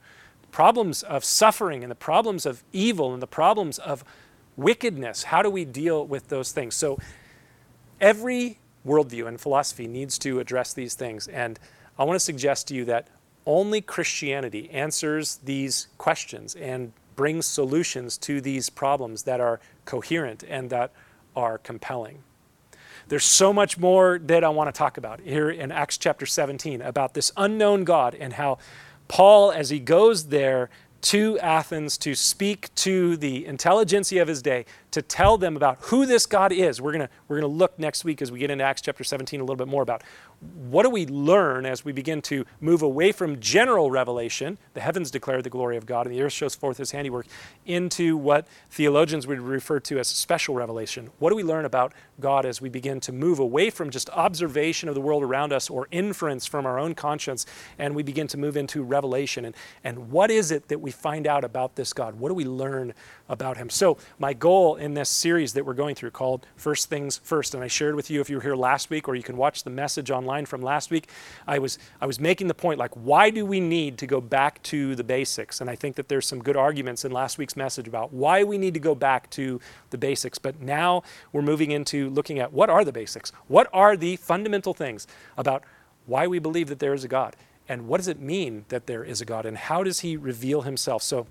problems 0.50 1.02
of 1.02 1.24
suffering 1.24 1.82
and 1.82 1.90
the 1.90 1.96
problems 1.96 2.44
of 2.44 2.62
evil 2.72 3.12
and 3.12 3.22
the 3.22 3.26
problems 3.26 3.78
of 3.78 4.04
wickedness. 4.56 5.24
How 5.24 5.42
do 5.42 5.50
we 5.50 5.64
deal 5.64 6.06
with 6.06 6.28
those 6.28 6.52
things? 6.52 6.74
So, 6.74 6.98
every 8.00 8.58
worldview 8.86 9.26
and 9.26 9.40
philosophy 9.40 9.86
needs 9.86 10.18
to 10.18 10.40
address 10.40 10.72
these 10.72 10.94
things. 10.94 11.28
And 11.28 11.58
I 11.98 12.04
want 12.04 12.16
to 12.16 12.20
suggest 12.20 12.68
to 12.68 12.74
you 12.74 12.84
that 12.86 13.08
only 13.50 13.80
Christianity 13.80 14.70
answers 14.70 15.40
these 15.44 15.88
questions 15.98 16.54
and 16.54 16.92
brings 17.16 17.46
solutions 17.46 18.16
to 18.18 18.40
these 18.40 18.70
problems 18.70 19.24
that 19.24 19.40
are 19.40 19.58
coherent 19.84 20.44
and 20.48 20.70
that 20.70 20.92
are 21.34 21.58
compelling. 21.58 22.22
There's 23.08 23.24
so 23.24 23.52
much 23.52 23.76
more 23.76 24.20
that 24.20 24.44
I 24.44 24.48
want 24.50 24.72
to 24.72 24.78
talk 24.78 24.96
about 24.96 25.20
here 25.20 25.50
in 25.50 25.72
Acts 25.72 25.98
chapter 25.98 26.26
17 26.26 26.80
about 26.80 27.14
this 27.14 27.32
unknown 27.36 27.82
God 27.82 28.14
and 28.14 28.34
how 28.34 28.58
Paul, 29.08 29.50
as 29.50 29.70
he 29.70 29.80
goes 29.80 30.28
there, 30.28 30.70
to 31.02 31.36
Athens 31.40 31.98
to 31.98 32.14
speak 32.14 32.72
to 32.76 33.16
the 33.16 33.46
intelligentsia 33.46 34.22
of 34.22 34.28
his 34.28 34.42
day, 34.42 34.64
to 34.92 35.02
tell 35.02 35.38
them 35.38 35.56
about 35.56 35.78
who 35.82 36.06
this 36.06 36.26
God 36.26 36.52
is. 36.52 36.80
We're 36.80 36.92
going 36.92 37.08
we're 37.28 37.40
going 37.40 37.50
to 37.50 37.58
look 37.58 37.78
next 37.78 38.04
week 38.04 38.20
as 38.22 38.32
we 38.32 38.38
get 38.38 38.50
into 38.50 38.64
Acts 38.64 38.82
chapter 38.82 39.04
17 39.04 39.40
a 39.40 39.42
little 39.42 39.56
bit 39.56 39.68
more 39.68 39.82
about 39.82 40.02
what 40.40 40.84
do 40.84 40.90
we 40.90 41.04
learn 41.06 41.66
as 41.66 41.84
we 41.84 41.92
begin 41.92 42.22
to 42.22 42.46
move 42.60 42.80
away 42.80 43.12
from 43.12 43.38
general 43.40 43.90
revelation, 43.90 44.56
the 44.72 44.80
heavens 44.80 45.10
declare 45.10 45.42
the 45.42 45.50
glory 45.50 45.76
of 45.76 45.84
God 45.84 46.06
and 46.06 46.14
the 46.14 46.22
earth 46.22 46.32
shows 46.32 46.54
forth 46.54 46.78
his 46.78 46.92
handiwork, 46.92 47.26
into 47.66 48.16
what 48.16 48.48
theologians 48.70 49.26
would 49.26 49.38
refer 49.38 49.80
to 49.80 49.98
as 49.98 50.08
special 50.08 50.54
revelation? 50.54 51.10
What 51.18 51.28
do 51.28 51.36
we 51.36 51.42
learn 51.42 51.66
about 51.66 51.92
God 52.20 52.46
as 52.46 52.58
we 52.58 52.70
begin 52.70 53.00
to 53.00 53.12
move 53.12 53.38
away 53.38 53.68
from 53.68 53.90
just 53.90 54.08
observation 54.10 54.88
of 54.88 54.94
the 54.94 55.00
world 55.02 55.22
around 55.22 55.52
us 55.52 55.68
or 55.68 55.88
inference 55.90 56.46
from 56.46 56.64
our 56.64 56.78
own 56.78 56.94
conscience 56.94 57.44
and 57.78 57.94
we 57.94 58.02
begin 58.02 58.26
to 58.28 58.38
move 58.38 58.56
into 58.56 58.82
revelation? 58.82 59.44
And, 59.44 59.54
and 59.84 60.10
what 60.10 60.30
is 60.30 60.50
it 60.50 60.68
that 60.68 60.80
we 60.80 60.90
find 60.90 61.26
out 61.26 61.44
about 61.44 61.76
this 61.76 61.92
God? 61.92 62.14
What 62.14 62.28
do 62.28 62.34
we 62.34 62.46
learn 62.46 62.94
about 63.28 63.58
him? 63.58 63.68
So, 63.68 63.98
my 64.18 64.32
goal 64.32 64.76
in 64.80 64.94
this 64.94 65.08
series 65.08 65.52
that 65.52 65.64
we're 65.64 65.74
going 65.74 65.94
through 65.94 66.10
called 66.10 66.46
First 66.56 66.88
Things 66.88 67.20
First, 67.22 67.54
and 67.54 67.62
I 67.62 67.68
shared 67.68 67.94
with 67.94 68.10
you 68.10 68.20
if 68.20 68.30
you 68.30 68.36
were 68.36 68.42
here 68.42 68.56
last 68.56 68.90
week 68.90 69.08
or 69.08 69.14
you 69.14 69.22
can 69.22 69.36
watch 69.36 69.62
the 69.62 69.70
message 69.70 70.10
online 70.10 70.46
from 70.46 70.62
last 70.62 70.90
week, 70.90 71.08
I 71.46 71.58
was, 71.58 71.78
I 72.00 72.06
was 72.06 72.18
making 72.18 72.48
the 72.48 72.54
point 72.54 72.78
like, 72.78 72.94
why 72.94 73.30
do 73.30 73.44
we 73.44 73.60
need 73.60 73.98
to 73.98 74.06
go 74.06 74.20
back 74.20 74.62
to 74.64 74.96
the 74.96 75.04
basics? 75.04 75.60
And 75.60 75.68
I 75.68 75.76
think 75.76 75.96
that 75.96 76.08
there's 76.08 76.26
some 76.26 76.42
good 76.42 76.56
arguments 76.56 77.04
in 77.04 77.12
last 77.12 77.38
week's 77.38 77.56
message 77.56 77.86
about 77.86 78.12
why 78.12 78.42
we 78.42 78.58
need 78.58 78.74
to 78.74 78.80
go 78.80 78.94
back 78.94 79.28
to 79.30 79.60
the 79.90 79.98
basics. 79.98 80.38
But 80.38 80.60
now 80.60 81.02
we're 81.32 81.42
moving 81.42 81.70
into 81.70 82.08
looking 82.10 82.38
at 82.38 82.52
what 82.52 82.70
are 82.70 82.84
the 82.84 82.92
basics? 82.92 83.32
What 83.48 83.68
are 83.72 83.96
the 83.96 84.16
fundamental 84.16 84.72
things 84.72 85.06
about 85.36 85.62
why 86.06 86.26
we 86.26 86.38
believe 86.38 86.68
that 86.68 86.78
there 86.78 86.94
is 86.94 87.04
a 87.04 87.08
God? 87.08 87.36
And 87.68 87.86
what 87.86 87.98
does 87.98 88.08
it 88.08 88.18
mean 88.18 88.64
that 88.68 88.86
there 88.86 89.04
is 89.04 89.20
a 89.20 89.24
God? 89.24 89.46
And 89.46 89.56
how 89.56 89.82
does 89.84 90.00
he 90.00 90.16
reveal 90.16 90.62
himself? 90.62 91.02
So, 91.02 91.26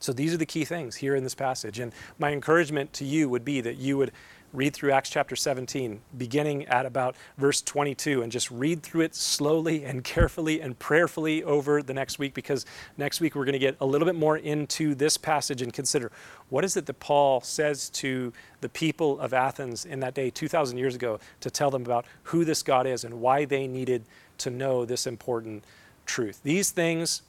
so 0.00 0.12
these 0.12 0.34
are 0.34 0.38
the 0.38 0.46
key 0.46 0.64
things 0.64 0.96
here 0.96 1.14
in 1.14 1.22
this 1.22 1.34
passage. 1.34 1.78
And 1.78 1.92
my 2.18 2.32
encouragement 2.32 2.92
to 2.94 3.04
you 3.04 3.28
would 3.28 3.44
be 3.44 3.60
that 3.60 3.76
you 3.76 3.98
would 3.98 4.12
read 4.52 4.74
through 4.74 4.90
Acts 4.90 5.10
chapter 5.10 5.36
17, 5.36 6.00
beginning 6.16 6.66
at 6.66 6.84
about 6.84 7.14
verse 7.38 7.62
22, 7.62 8.22
and 8.22 8.32
just 8.32 8.50
read 8.50 8.82
through 8.82 9.02
it 9.02 9.14
slowly 9.14 9.84
and 9.84 10.02
carefully 10.02 10.60
and 10.60 10.76
prayerfully 10.78 11.44
over 11.44 11.82
the 11.82 11.94
next 11.94 12.18
week, 12.18 12.34
because 12.34 12.66
next 12.96 13.20
week 13.20 13.36
we're 13.36 13.44
going 13.44 13.52
to 13.52 13.60
get 13.60 13.76
a 13.80 13.86
little 13.86 14.06
bit 14.06 14.16
more 14.16 14.36
into 14.36 14.94
this 14.94 15.16
passage 15.16 15.62
and 15.62 15.72
consider 15.72 16.10
what 16.48 16.64
is 16.64 16.76
it 16.76 16.86
that 16.86 16.98
Paul 16.98 17.40
says 17.42 17.90
to 17.90 18.32
the 18.60 18.68
people 18.68 19.20
of 19.20 19.32
Athens 19.32 19.84
in 19.84 20.00
that 20.00 20.14
day, 20.14 20.30
2,000 20.30 20.78
years 20.78 20.96
ago, 20.96 21.20
to 21.40 21.50
tell 21.50 21.70
them 21.70 21.82
about 21.82 22.04
who 22.24 22.44
this 22.44 22.62
God 22.62 22.86
is 22.86 23.04
and 23.04 23.20
why 23.20 23.44
they 23.44 23.68
needed 23.68 24.04
to 24.38 24.50
know 24.50 24.84
this 24.84 25.06
important 25.06 25.62
truth. 26.06 26.40
These 26.42 26.70
things 26.70 27.22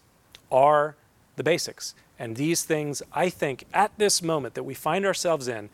are 0.51 0.95
the 1.35 1.43
basics. 1.43 1.93
And 2.21 2.35
these 2.35 2.61
things, 2.61 3.01
I 3.11 3.29
think, 3.29 3.65
at 3.73 3.97
this 3.97 4.21
moment 4.21 4.53
that 4.53 4.61
we 4.61 4.75
find 4.75 5.07
ourselves 5.07 5.47
in 5.47 5.71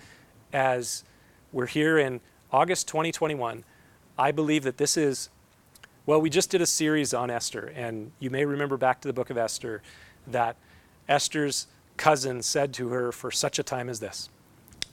as 0.54 1.04
we're 1.52 1.66
here 1.66 1.98
in 1.98 2.22
August 2.54 2.88
2021. 2.88 3.66
I 4.18 4.32
believe 4.32 4.64
that 4.64 4.78
this 4.78 4.96
is, 4.96 5.28
well, 6.06 6.22
we 6.22 6.30
just 6.30 6.50
did 6.50 6.62
a 6.62 6.66
series 6.66 7.14
on 7.14 7.30
Esther, 7.30 7.74
and 7.76 8.14
you 8.20 8.30
may 8.30 8.46
remember 8.46 8.78
back 8.78 9.02
to 9.02 9.10
the 9.10 9.14
book 9.14 9.30
of 9.30 9.38
Esther 9.38 9.82
that 10.26 10.56
Esther's 11.10 11.68
cousin 11.98 12.42
said 12.42 12.74
to 12.76 12.88
her, 12.92 13.12
For 13.12 13.30
such 13.30 13.60
a 13.60 13.64
time 13.64 13.90
as 13.90 14.00
this. 14.00 14.30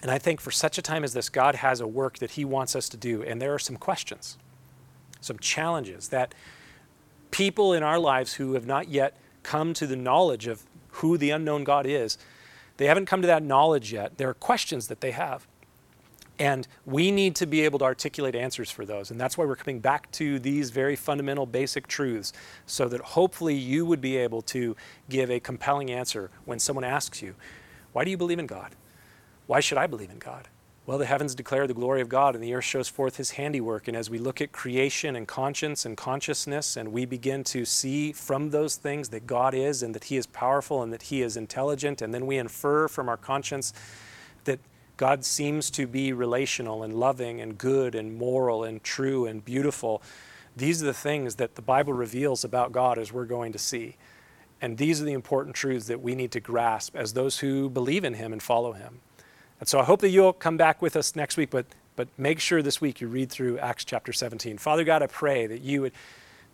And 0.02 0.10
I 0.10 0.18
think 0.18 0.40
for 0.40 0.50
such 0.50 0.76
a 0.76 0.82
time 0.82 1.04
as 1.04 1.12
this, 1.12 1.28
God 1.28 1.54
has 1.54 1.80
a 1.80 1.86
work 1.86 2.18
that 2.18 2.32
He 2.32 2.44
wants 2.44 2.74
us 2.74 2.88
to 2.88 2.96
do. 2.96 3.22
And 3.22 3.40
there 3.40 3.54
are 3.54 3.60
some 3.60 3.76
questions, 3.76 4.38
some 5.20 5.38
challenges 5.38 6.08
that 6.08 6.34
people 7.30 7.72
in 7.72 7.84
our 7.84 8.00
lives 8.00 8.34
who 8.34 8.54
have 8.54 8.66
not 8.66 8.88
yet 8.88 9.16
come 9.44 9.72
to 9.74 9.86
the 9.86 9.94
knowledge 9.94 10.48
of 10.48 10.64
who 10.94 11.18
the 11.18 11.30
unknown 11.30 11.64
God 11.64 11.86
is, 11.86 12.18
they 12.76 12.86
haven't 12.86 13.06
come 13.06 13.20
to 13.22 13.26
that 13.26 13.42
knowledge 13.42 13.92
yet. 13.92 14.18
There 14.18 14.28
are 14.28 14.34
questions 14.34 14.88
that 14.88 15.00
they 15.00 15.12
have. 15.12 15.46
And 16.38 16.66
we 16.84 17.12
need 17.12 17.36
to 17.36 17.46
be 17.46 17.60
able 17.60 17.78
to 17.78 17.84
articulate 17.84 18.34
answers 18.34 18.68
for 18.68 18.84
those. 18.84 19.12
And 19.12 19.20
that's 19.20 19.38
why 19.38 19.44
we're 19.44 19.54
coming 19.54 19.78
back 19.78 20.10
to 20.12 20.40
these 20.40 20.70
very 20.70 20.96
fundamental 20.96 21.46
basic 21.46 21.86
truths 21.86 22.32
so 22.66 22.88
that 22.88 23.00
hopefully 23.00 23.54
you 23.54 23.86
would 23.86 24.00
be 24.00 24.16
able 24.16 24.42
to 24.42 24.74
give 25.08 25.30
a 25.30 25.38
compelling 25.38 25.92
answer 25.92 26.30
when 26.44 26.58
someone 26.58 26.84
asks 26.84 27.22
you, 27.22 27.36
Why 27.92 28.04
do 28.04 28.10
you 28.10 28.16
believe 28.16 28.40
in 28.40 28.46
God? 28.46 28.74
Why 29.46 29.60
should 29.60 29.78
I 29.78 29.86
believe 29.86 30.10
in 30.10 30.18
God? 30.18 30.48
Well, 30.86 30.98
the 30.98 31.06
heavens 31.06 31.34
declare 31.34 31.66
the 31.66 31.72
glory 31.72 32.02
of 32.02 32.10
God, 32.10 32.34
and 32.34 32.44
the 32.44 32.52
earth 32.52 32.64
shows 32.64 32.90
forth 32.90 33.16
his 33.16 33.32
handiwork. 33.32 33.88
And 33.88 33.96
as 33.96 34.10
we 34.10 34.18
look 34.18 34.42
at 34.42 34.52
creation 34.52 35.16
and 35.16 35.26
conscience 35.26 35.86
and 35.86 35.96
consciousness, 35.96 36.76
and 36.76 36.92
we 36.92 37.06
begin 37.06 37.42
to 37.44 37.64
see 37.64 38.12
from 38.12 38.50
those 38.50 38.76
things 38.76 39.08
that 39.08 39.26
God 39.26 39.54
is, 39.54 39.82
and 39.82 39.94
that 39.94 40.04
he 40.04 40.18
is 40.18 40.26
powerful, 40.26 40.82
and 40.82 40.92
that 40.92 41.04
he 41.04 41.22
is 41.22 41.38
intelligent, 41.38 42.02
and 42.02 42.12
then 42.12 42.26
we 42.26 42.36
infer 42.36 42.86
from 42.86 43.08
our 43.08 43.16
conscience 43.16 43.72
that 44.44 44.60
God 44.98 45.24
seems 45.24 45.70
to 45.70 45.86
be 45.86 46.12
relational 46.12 46.82
and 46.82 46.92
loving 46.92 47.40
and 47.40 47.56
good 47.56 47.94
and 47.94 48.14
moral 48.14 48.62
and 48.62 48.84
true 48.84 49.24
and 49.24 49.42
beautiful. 49.42 50.02
These 50.54 50.82
are 50.82 50.86
the 50.86 50.92
things 50.92 51.36
that 51.36 51.54
the 51.54 51.62
Bible 51.62 51.94
reveals 51.94 52.44
about 52.44 52.72
God 52.72 52.98
as 52.98 53.10
we're 53.10 53.24
going 53.24 53.52
to 53.52 53.58
see. 53.58 53.96
And 54.60 54.76
these 54.76 55.00
are 55.00 55.06
the 55.06 55.14
important 55.14 55.56
truths 55.56 55.86
that 55.86 56.02
we 56.02 56.14
need 56.14 56.30
to 56.32 56.40
grasp 56.40 56.94
as 56.94 57.14
those 57.14 57.38
who 57.38 57.70
believe 57.70 58.04
in 58.04 58.14
Him 58.14 58.34
and 58.34 58.42
follow 58.42 58.72
Him. 58.72 59.00
And 59.60 59.68
so 59.68 59.78
I 59.78 59.84
hope 59.84 60.00
that 60.00 60.10
you'll 60.10 60.32
come 60.32 60.56
back 60.56 60.82
with 60.82 60.96
us 60.96 61.14
next 61.14 61.36
week, 61.36 61.50
but, 61.50 61.66
but 61.96 62.08
make 62.18 62.40
sure 62.40 62.62
this 62.62 62.80
week 62.80 63.00
you 63.00 63.08
read 63.08 63.30
through 63.30 63.58
Acts 63.58 63.84
chapter 63.84 64.12
17. 64.12 64.58
Father 64.58 64.84
God, 64.84 65.02
I 65.02 65.06
pray 65.06 65.46
that 65.46 65.62
you 65.62 65.82
would 65.82 65.92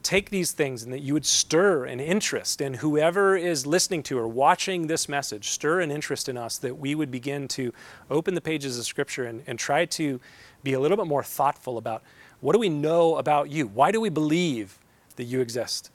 take 0.03 0.31
these 0.31 0.53
things 0.53 0.83
and 0.83 0.93
that 0.93 1.01
you 1.01 1.13
would 1.13 1.27
stir 1.27 1.85
an 1.85 2.01
interest 2.01 2.61
in 2.61 2.75
whoever 2.75 3.37
is 3.37 3.67
listening 3.67 4.03
to 4.05 4.19
or 4.19 4.27
watching 4.27 4.87
this 4.87 5.09
message, 5.09 5.51
stir 5.51 5.81
an 5.81 5.91
interest 5.91 6.29
in 6.29 6.37
us 6.37 6.59
that 6.59 6.79
we 6.79 6.95
would 6.95 7.11
begin 7.11 7.49
to 7.49 7.73
open 8.11 8.35
the 8.35 8.41
pages 8.41 8.79
of 8.79 8.87
Scripture 8.87 9.25
and, 9.25 9.43
and 9.47 9.59
try 9.59 9.85
to 9.85 10.21
be 10.63 10.73
a 10.73 10.81
little 10.81 10.97
bit 10.97 11.07
more 11.07 11.23
thoughtful 11.23 11.79
about 11.79 12.03
what 12.41 12.55
do 12.55 12.59
we 12.59 12.69
know 12.69 13.17
about 13.17 13.51
you? 13.51 13.67
Why 13.67 13.91
do 13.91 14.01
we 14.01 14.09
believe 14.09 14.79
that 15.17 15.25
you 15.25 15.41
exist? 15.41 15.91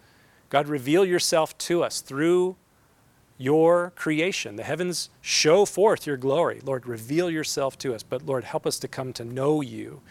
God, 0.49 0.67
reveal 0.67 1.03
yourself 1.03 1.57
to 1.59 1.83
us 1.83 2.01
through 2.01 2.55
your 3.37 3.91
creation. 3.95 4.55
The 4.55 4.63
heavens 4.63 5.09
show 5.21 5.65
forth 5.65 6.07
your 6.07 6.17
glory. 6.17 6.61
Lord, 6.63 6.87
reveal 6.87 7.29
yourself 7.29 7.77
to 7.79 7.93
us. 7.93 8.03
But 8.03 8.25
Lord, 8.25 8.43
help 8.43 8.65
us 8.65 8.79
to 8.79 8.87
come 8.87 9.13
to 9.13 9.25
know 9.25 9.61
you 9.61 10.01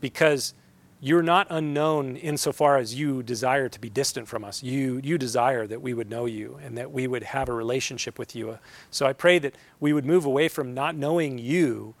because 0.00 0.54
you're 1.00 1.22
not 1.22 1.46
unknown 1.48 2.16
insofar 2.16 2.76
as 2.76 2.94
you 2.94 3.22
desire 3.22 3.68
to 3.68 3.80
be 3.80 3.88
distant 3.88 4.28
from 4.28 4.44
us. 4.44 4.62
You, 4.62 5.00
you 5.02 5.16
desire 5.16 5.66
that 5.66 5.80
we 5.80 5.94
would 5.94 6.10
know 6.10 6.26
you 6.26 6.58
and 6.62 6.76
that 6.76 6.90
we 6.92 7.06
would 7.06 7.22
have 7.22 7.48
a 7.48 7.54
relationship 7.54 8.18
with 8.18 8.36
you. 8.36 8.58
So 8.90 9.06
I 9.06 9.14
pray 9.14 9.38
that 9.38 9.54
we 9.78 9.92
would 9.92 10.04
move 10.04 10.26
away 10.26 10.48
from 10.48 10.74
not 10.74 10.94
knowing 10.94 11.38
you 11.38 11.94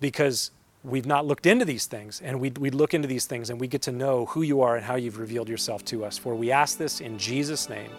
because 0.00 0.52
we've 0.82 1.06
not 1.06 1.26
looked 1.26 1.46
into 1.46 1.64
these 1.64 1.86
things 1.86 2.20
and 2.20 2.40
we 2.40 2.50
we 2.58 2.70
look 2.70 2.92
into 2.92 3.06
these 3.06 3.26
things 3.26 3.50
and 3.50 3.60
we 3.60 3.68
get 3.68 3.82
to 3.82 3.92
know 3.92 4.26
who 4.26 4.42
you 4.42 4.62
are 4.62 4.74
and 4.74 4.84
how 4.84 4.96
you've 4.96 5.18
revealed 5.18 5.48
yourself 5.48 5.84
to 5.84 6.04
us. 6.04 6.16
For 6.16 6.34
we 6.34 6.50
ask 6.50 6.78
this 6.78 7.00
in 7.00 7.18
Jesus' 7.18 7.68
name. 7.68 7.90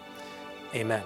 Amen. 0.74 1.04